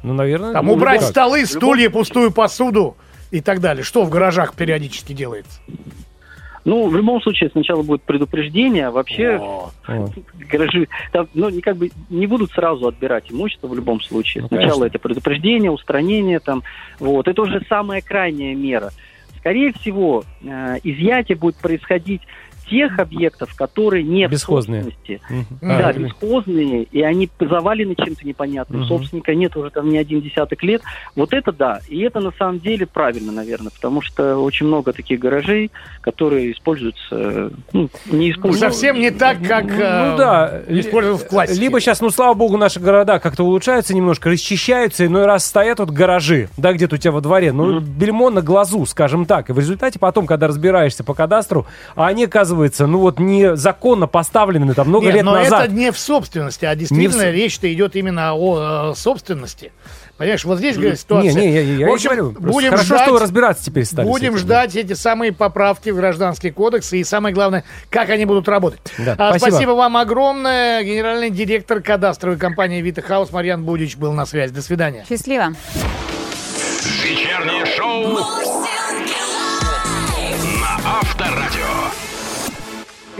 Ну, 0.03 0.13
наверное... 0.13 0.53
Там 0.53 0.67
ну, 0.67 0.73
убрать 0.73 1.01
столы, 1.03 1.45
стулья, 1.45 1.89
пустую 1.89 2.31
посуду 2.31 2.95
и 3.31 3.41
так 3.41 3.59
далее. 3.59 3.83
Что 3.83 4.03
в 4.03 4.09
гаражах 4.09 4.53
периодически 4.53 5.13
делается? 5.13 5.59
Ну, 6.63 6.87
в 6.87 6.95
любом 6.95 7.21
случае, 7.21 7.49
сначала 7.49 7.81
будет 7.81 8.03
предупреждение, 8.03 8.87
а 8.87 8.91
вообще 8.91 9.39
О. 9.41 9.71
Гаражи, 10.49 10.87
там, 11.11 11.27
ну, 11.33 11.49
не, 11.49 11.61
как 11.61 11.77
бы 11.77 11.89
не 12.09 12.27
будут 12.27 12.51
сразу 12.51 12.87
отбирать 12.87 13.31
имущество 13.31 13.67
в 13.67 13.75
любом 13.75 14.01
случае. 14.01 14.43
Ну, 14.43 14.47
Сначала 14.49 14.81
конечно. 14.81 14.85
это 14.85 14.99
предупреждение, 14.99 15.71
устранение, 15.71 16.39
там, 16.39 16.63
вот, 16.99 17.27
это 17.27 17.41
уже 17.41 17.65
самая 17.67 18.01
крайняя 18.01 18.55
мера. 18.55 18.91
Скорее 19.39 19.73
всего, 19.73 20.23
э, 20.43 20.77
изъятие 20.83 21.35
будет 21.35 21.55
происходить 21.55 22.21
тех 22.71 22.97
объектов, 22.99 23.53
которые 23.55 24.03
не 24.03 24.27
Бесхозные. 24.27 24.81
в 24.81 24.85
собственности. 24.85 25.21
Да, 25.61 25.89
А, 25.89 25.93
бесхозные, 25.93 26.83
и 26.83 27.01
они 27.01 27.29
завалены 27.39 27.95
чем-то 27.95 28.25
непонятным. 28.25 28.81
Мгм. 28.81 28.87
Собственника 28.87 29.35
нет 29.35 29.55
уже 29.57 29.69
там 29.71 29.89
не 29.89 29.97
один 29.97 30.21
десяток 30.21 30.63
лет. 30.63 30.81
Вот 31.15 31.33
это 31.33 31.51
да. 31.51 31.81
И 31.89 31.99
это 31.99 32.21
на 32.21 32.31
самом 32.31 32.59
деле 32.59 32.87
правильно, 32.87 33.33
наверное, 33.33 33.71
потому 33.71 34.01
что 34.01 34.37
очень 34.37 34.67
много 34.67 34.93
таких 34.93 35.19
гаражей, 35.19 35.69
которые 35.99 36.53
используются, 36.53 37.51
ну, 37.73 37.89
не 38.09 38.31
используются. 38.31 38.69
Совсем 38.71 38.99
не 38.99 39.11
так, 39.11 39.43
как 39.45 39.65
Ну 39.65 39.73
э, 39.73 40.17
да, 40.17 40.61
использовал 40.69 41.17
в 41.17 41.27
классике. 41.27 41.59
Либо 41.59 41.81
сейчас, 41.81 41.99
ну 41.99 42.09
слава 42.09 42.33
богу, 42.35 42.57
наши 42.57 42.79
города 42.79 43.19
как-то 43.19 43.43
улучшаются 43.43 43.93
немножко, 43.93 44.29
расчищаются, 44.29 45.05
иной 45.05 45.25
раз 45.25 45.45
стоят 45.45 45.79
вот 45.79 45.89
гаражи, 45.89 46.47
да, 46.55 46.71
где-то 46.71 46.95
у 46.95 46.97
тебя 46.97 47.11
во 47.11 47.19
дворе, 47.19 47.51
ну, 47.51 47.81
бельмо 47.81 48.29
на 48.29 48.41
глазу, 48.41 48.85
скажем 48.85 49.25
так. 49.25 49.49
И 49.49 49.53
в 49.53 49.59
результате 49.59 49.99
потом, 49.99 50.25
когда 50.25 50.47
разбираешься 50.47 51.03
по 51.03 51.13
кадастру, 51.13 51.65
а 51.95 52.07
они, 52.07 52.27
оказывается, 52.61 52.87
ну 52.87 52.99
вот 52.99 53.19
незаконно 53.19 54.07
поставлены 54.07 54.73
там 54.73 54.87
много 54.89 55.05
Нет, 55.07 55.15
лет 55.15 55.23
но 55.25 55.33
назад. 55.35 55.65
это 55.65 55.73
не 55.73 55.91
в 55.91 55.97
собственности, 55.97 56.65
а 56.65 56.75
действительно 56.75 57.23
Не 57.23 57.31
в 57.31 57.33
речь-то 57.33 57.71
идет 57.73 57.95
именно 57.95 58.33
о 58.33 58.91
э, 58.91 58.95
собственности. 58.95 59.71
Понимаешь, 60.17 60.45
вот 60.45 60.59
здесь 60.59 60.75
говорит, 60.75 60.93
Не, 60.93 60.99
ситуация. 60.99 61.33
не, 61.33 61.51
я, 61.53 61.61
я 61.61 61.87
в 61.87 61.91
общем, 61.93 62.09
говорю. 62.09 62.31
Будем 62.39 62.69
Хорошо, 62.69 62.85
ждать, 62.85 63.01
что 63.03 63.13
вы 63.13 63.19
разбираться 63.19 63.65
теперь 63.65 63.85
стали. 63.85 64.07
будем 64.07 64.33
этим, 64.35 64.37
ждать 64.37 64.75
эти 64.75 64.93
самые 64.93 65.31
поправки 65.33 65.89
в 65.89 65.95
гражданский 65.95 66.51
кодекс 66.51 66.93
и 66.93 67.03
самое 67.03 67.33
главное, 67.33 67.63
как 67.89 68.09
они 68.09 68.25
будут 68.25 68.47
работать. 68.47 68.79
Да, 68.99 69.15
А, 69.17 69.29
спасибо. 69.31 69.49
спасибо 69.51 69.71
вам 69.71 69.97
огромное. 69.97 70.83
Генеральный 70.83 71.31
директор 71.31 71.81
кадастровой 71.81 72.37
компании 72.37 72.81
Вита 72.81 73.01
Хаус 73.01 73.31
Марьян 73.31 73.63
Будич 73.63 73.97
был 73.97 74.13
на 74.13 74.25
связи. 74.25 74.53
До 74.53 74.61
свидания. 74.61 75.05
Счастливо. 75.09 75.53
Вечернее 77.03 77.65
шоу 77.65 78.50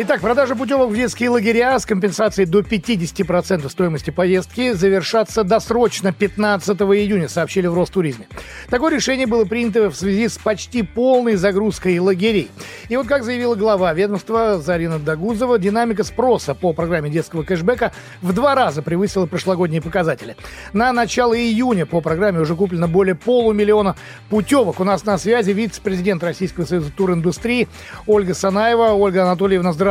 Итак, 0.04 0.20
продажа 0.22 0.56
путевок 0.56 0.90
в 0.90 0.96
детские 0.96 1.30
лагеря 1.30 1.78
с 1.78 1.86
компенсацией 1.86 2.48
до 2.48 2.62
50% 2.62 3.70
стоимости 3.70 4.10
поездки 4.10 4.74
завершатся 4.74 5.44
досрочно 5.44 6.12
15 6.12 6.76
июня, 6.82 7.30
сообщили 7.30 7.68
в 7.68 7.76
Ростуризме. 7.76 8.26
Такое 8.72 8.96
решение 8.96 9.28
было 9.28 9.46
принято 9.46 9.92
в 9.92 9.96
связи 9.96 10.28
с 10.28 10.40
почти 10.40 10.82
полной 10.82 11.36
загрузкой 11.36 12.00
лагерей. 12.00 12.50
И 12.90 12.98
вот 12.98 13.06
как 13.06 13.24
заявила 13.24 13.54
глава 13.54 13.94
ведомства 13.94 14.58
Зарина 14.58 14.98
Дагузова, 14.98 15.60
динамика 15.60 16.04
спроса 16.04 16.56
по 16.56 16.74
программе 16.74 17.12
детского 17.12 17.44
кэшбэка 17.44 17.92
в 18.24 18.34
два 18.34 18.56
раза 18.56 18.82
превысила 18.82 19.28
прошлогодние 19.28 19.84
показатели. 19.84 20.36
На 20.74 20.92
начало 20.94 21.38
июня 21.38 21.86
по 21.86 22.02
программе 22.02 22.40
уже 22.40 22.56
куплено 22.56 22.88
более 22.88 23.14
полумиллиона 23.14 23.96
путевок. 24.32 24.80
У 24.80 24.84
нас 24.84 25.06
на 25.06 25.20
связи 25.20 25.52
вице-президент 25.52 26.24
Российского 26.24 26.66
союза 26.66 26.90
туриндустрии 26.92 27.68
Ольга 28.08 28.34
Санаева. 28.34 28.94
Ольга 28.94 29.26
Анатольевна, 29.26 29.74
здравствуйте. 29.74 29.91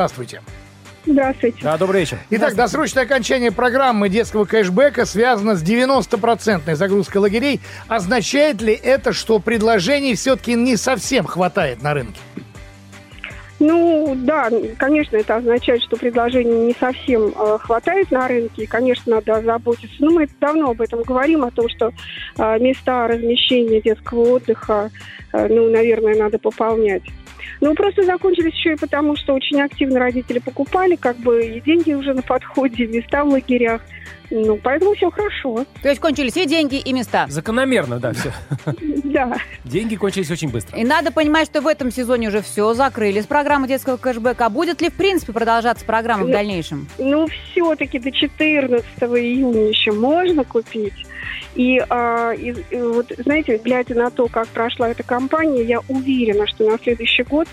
Здравствуйте. 1.07 1.59
Да, 1.63 1.79
добрый 1.79 2.01
вечер. 2.01 2.19
Итак, 2.31 2.55
досрочное 2.55 3.05
окончание 3.05 3.51
программы 3.51 4.09
детского 4.09 4.45
кэшбэка 4.45 5.07
связано 5.07 5.57
с 5.57 5.63
90% 5.63 6.75
загрузкой 6.75 7.19
лагерей. 7.19 7.61
Означает 7.89 8.61
ли 8.61 8.75
это, 8.75 9.13
что 9.13 9.39
предложений 9.39 10.15
все-таки 10.17 10.55
не 10.55 10.77
совсем 10.77 11.27
хватает 11.27 11.83
на 11.83 11.95
рынке? 11.95 12.21
Ну, 13.61 14.15
да, 14.17 14.51
конечно, 14.79 15.19
это 15.19 15.37
означает, 15.37 15.83
что 15.83 15.97
предложений 15.97 16.69
не 16.69 16.73
совсем 16.73 17.29
э, 17.29 17.59
хватает 17.59 18.11
на 18.11 18.27
рынке, 18.27 18.63
и, 18.63 18.67
конечно, 18.67 19.17
надо 19.17 19.37
озаботиться. 19.37 19.97
Ну, 19.99 20.13
мы 20.13 20.27
давно 20.41 20.71
об 20.71 20.81
этом 20.81 21.03
говорим, 21.03 21.45
о 21.45 21.51
том, 21.51 21.69
что 21.69 21.93
э, 22.39 22.59
места 22.59 23.07
размещения 23.07 23.83
детского 23.83 24.37
отдыха, 24.37 24.91
э, 25.35 25.47
ну, 25.49 25.69
наверное, 25.71 26.17
надо 26.17 26.39
пополнять. 26.39 27.03
Ну, 27.61 27.75
просто 27.75 28.03
закончились 28.05 28.55
еще 28.55 28.73
и 28.73 28.77
потому, 28.77 29.17
что 29.17 29.35
очень 29.35 29.61
активно 29.61 29.99
родители 29.99 30.39
покупали, 30.39 30.97
как 30.97 31.17
бы 31.19 31.45
и 31.45 31.61
деньги 31.61 31.93
уже 31.93 32.15
на 32.15 32.23
подходе, 32.23 32.87
места 32.87 33.25
в 33.25 33.29
лагерях. 33.29 33.83
Ну, 34.31 34.57
поэтому 34.63 34.95
все 34.95 35.11
хорошо. 35.11 35.65
То 35.83 35.89
есть 35.89 36.01
кончились 36.01 36.37
и 36.37 36.47
деньги, 36.47 36.77
и 36.77 36.93
места. 36.93 37.27
Закономерно, 37.29 37.99
да, 37.99 38.13
все. 38.13 38.33
Да. 39.11 39.37
Деньги 39.65 39.97
кончились 39.97 40.31
очень 40.31 40.51
быстро. 40.51 40.79
И 40.79 40.85
надо 40.85 41.11
понимать, 41.11 41.47
что 41.49 41.61
в 41.61 41.67
этом 41.67 41.91
сезоне 41.91 42.29
уже 42.29 42.43
все 42.43 42.75
закрыли 42.75 43.21
с 43.21 43.27
программы 43.27 43.67
детского 43.67 43.97
кэшбэка. 43.97 44.47
А 44.47 44.51
будет 44.51 44.81
ли, 44.81 44.89
в 44.89 44.93
принципе, 44.95 45.33
продолжаться 45.33 45.85
программа 45.85 46.25
в 46.27 46.31
дальнейшем? 46.31 46.87
Ну, 46.99 47.27
все-таки 47.27 47.99
до 47.99 48.13
14 48.13 48.85
июня 49.03 49.69
еще 49.69 49.91
можно 49.91 50.45
купить. 50.45 50.95
И, 51.57 51.83
а, 51.91 52.31
и- 52.33 52.55
и 52.71 52.77
вот, 52.81 53.13
знаете, 53.19 53.59
глядя 53.63 53.95
на 53.97 54.11
то, 54.11 54.29
как 54.29 54.47
прошла 54.49 54.89
эта 54.91 55.03
кампания, 55.03 55.65
я 55.65 55.81
уверена, 55.89 56.47
что 56.47 56.71
на 56.71 56.79
следующий 56.79 57.25
год 57.25 57.49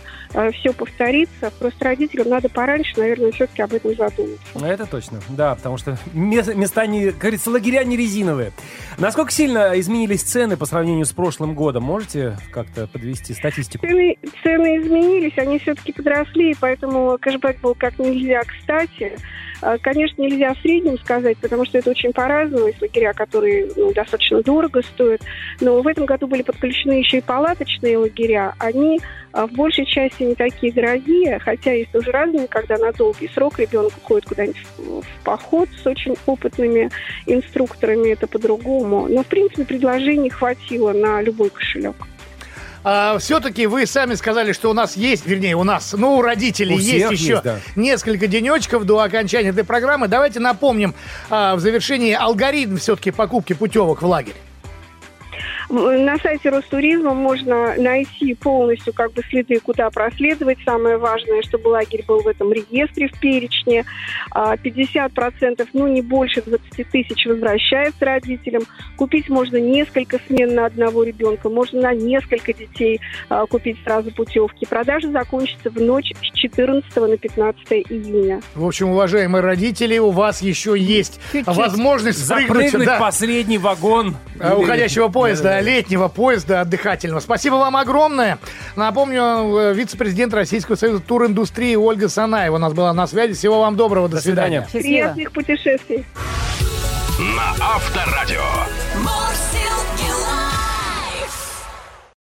все 0.53 0.71
повторится. 0.73 1.51
Просто 1.57 1.85
родителям 1.85 2.29
надо 2.29 2.47
пораньше, 2.49 2.91
наверное, 2.97 3.31
все-таки 3.31 3.63
об 3.63 3.73
этом 3.73 3.95
задуматься. 3.95 4.37
Ну, 4.53 4.65
Это 4.67 4.85
точно, 4.85 5.19
да, 5.29 5.55
потому 5.55 5.77
что 5.79 5.97
мес- 6.13 6.53
места, 6.67 6.85
не, 6.85 7.11
как 7.11 7.19
говорится, 7.19 7.49
лагеря 7.49 7.83
не 7.83 7.97
резиновые. 7.97 8.51
Насколько 8.97 9.31
сильно 9.31 9.79
изменились 9.79 10.23
цены 10.23 10.57
по 10.57 10.65
сравнению 10.65 11.05
с 11.05 11.13
прошлым 11.13 11.55
годом? 11.55 11.83
Можете 11.83 12.37
как-то 12.51 12.87
подвести 12.87 13.33
статистику? 13.33 13.85
Цены, 13.85 14.17
цены 14.43 14.77
изменились, 14.79 15.37
они 15.37 15.59
все-таки 15.59 15.93
подросли, 15.93 16.55
поэтому 16.59 17.17
кэшбэк 17.19 17.61
был 17.61 17.75
как 17.75 17.97
нельзя 17.99 18.41
кстати. 18.43 19.17
А, 19.61 19.77
Конечно, 19.77 20.21
нельзя 20.21 20.53
в 20.53 20.59
среднем 20.59 20.97
сказать, 20.99 21.37
потому 21.37 21.65
что 21.65 21.77
это 21.77 21.89
очень 21.89 22.13
по-разному. 22.13 22.67
Есть 22.67 22.81
лагеря, 22.81 23.13
которые 23.13 23.69
ну, 23.75 23.93
достаточно 23.93 24.41
дорого 24.43 24.81
стоят. 24.81 25.21
Но 25.61 25.81
в 25.81 25.87
этом 25.87 26.05
году 26.05 26.27
были 26.27 26.41
подключены 26.41 26.93
еще 26.93 27.17
и 27.17 27.21
палаточные 27.21 27.97
лагеря. 27.97 28.53
Они 28.59 28.99
а, 29.31 29.47
в 29.47 29.51
большей 29.51 29.85
части 29.85 30.23
не 30.23 30.35
такие 30.35 30.71
дорогие, 30.71 31.39
хотя 31.39 31.73
есть 31.73 31.91
тоже 31.91 32.11
разные, 32.11 32.47
когда 32.47 32.77
на 32.77 32.91
долгий 32.91 33.29
срок 33.29 33.59
ребенок 33.59 33.93
уходит 33.97 34.25
куда-нибудь 34.25 34.63
в, 34.77 35.01
в 35.01 35.23
поход 35.23 35.69
с 35.81 35.85
очень 35.85 36.15
опытными 36.25 36.89
инструкторами, 37.25 38.09
это 38.09 38.27
по-другому. 38.27 39.07
Но, 39.07 39.23
в 39.23 39.27
принципе, 39.27 39.65
предложений 39.65 40.29
хватило 40.29 40.93
на 40.93 41.21
любой 41.21 41.49
кошелек. 41.49 41.95
Все-таки 43.19 43.65
А, 43.65 43.69
вы 43.69 43.85
сами 43.85 44.15
сказали, 44.15 44.53
что 44.53 44.69
у 44.69 44.73
нас 44.73 44.95
есть, 44.95 45.25
вернее, 45.25 45.55
у 45.55 45.63
нас, 45.63 45.93
ну, 45.93 46.17
у 46.17 46.21
родителей 46.21 46.75
У 46.75 46.79
есть 46.79 47.11
еще 47.11 47.31
есть, 47.33 47.43
да. 47.43 47.59
несколько 47.75 48.27
денечков 48.27 48.85
до 48.85 48.99
окончания 48.99 49.49
этой 49.49 49.63
программы. 49.63 50.07
Давайте 50.07 50.39
напомним 50.39 50.95
а, 51.29 51.55
в 51.55 51.59
завершении 51.59 52.13
алгоритм 52.13 52.77
все-таки 52.77 53.11
покупки 53.11 53.53
путевок 53.53 54.01
в 54.01 54.05
лагерь. 54.05 54.35
На 55.69 56.17
сайте 56.17 56.49
Ростуризма 56.49 57.13
можно 57.13 57.75
найти 57.77 58.33
полностью 58.35 58.93
как 58.93 59.11
бы 59.13 59.21
следы, 59.29 59.59
куда 59.59 59.89
проследовать. 59.89 60.57
Самое 60.65 60.97
важное, 60.97 61.41
чтобы 61.41 61.67
лагерь 61.69 62.03
был 62.07 62.21
в 62.21 62.27
этом 62.27 62.53
реестре, 62.53 63.09
в 63.09 63.19
перечне. 63.19 63.83
А, 64.31 64.55
50%, 64.55 65.67
ну 65.73 65.87
не 65.87 66.01
больше 66.01 66.41
20 66.41 66.89
тысяч 66.89 67.25
возвращается 67.25 68.05
родителям. 68.05 68.63
Купить 68.95 69.27
можно 69.29 69.57
несколько 69.57 70.19
смен 70.27 70.55
на 70.55 70.65
одного 70.67 71.03
ребенка, 71.03 71.49
можно 71.49 71.81
на 71.81 71.93
несколько 71.93 72.53
детей 72.53 73.01
а, 73.29 73.45
купить 73.45 73.77
сразу 73.83 74.11
путевки. 74.11 74.65
Продажа 74.65 75.11
закончится 75.11 75.69
в 75.69 75.81
ночь 75.81 76.11
с 76.21 76.37
14 76.37 76.95
на 76.95 77.17
15 77.17 77.67
июня. 77.89 78.41
В 78.55 78.65
общем, 78.65 78.91
уважаемые 78.91 79.41
родители, 79.41 79.97
у 79.97 80.11
вас 80.11 80.41
еще 80.41 80.75
есть 80.77 81.19
Чуть-чуть. 81.33 81.55
возможность 81.55 82.19
Запрыгнуть 82.19 82.85
да, 82.85 82.99
последний 82.99 83.57
вагон. 83.57 84.15
э, 84.39 84.53
уходящего 84.55 85.09
поезда. 85.09 85.56
Летнего 85.61 86.07
поезда 86.07 86.61
отдыхательного. 86.61 87.19
Спасибо 87.19 87.55
вам 87.55 87.75
огромное. 87.75 88.39
Напомню, 88.75 89.21
э, 89.59 89.73
вице-президент 89.73 90.33
Российского 90.33 90.75
союза 90.75 91.01
туриндустрии 91.01 91.75
Ольга 91.75 92.09
Санаева 92.09 92.55
у 92.55 92.59
нас 92.59 92.73
была 92.73 92.93
на 92.93 93.07
связи. 93.07 93.33
Всего 93.33 93.61
вам 93.61 93.75
доброго. 93.75 94.09
До, 94.09 94.17
До 94.17 94.21
свидания. 94.21 94.61
Счастливо. 94.61 94.81
Приятных 94.81 95.31
путешествий! 95.31 96.05
На 97.19 97.55
Авторадио. 97.59 98.43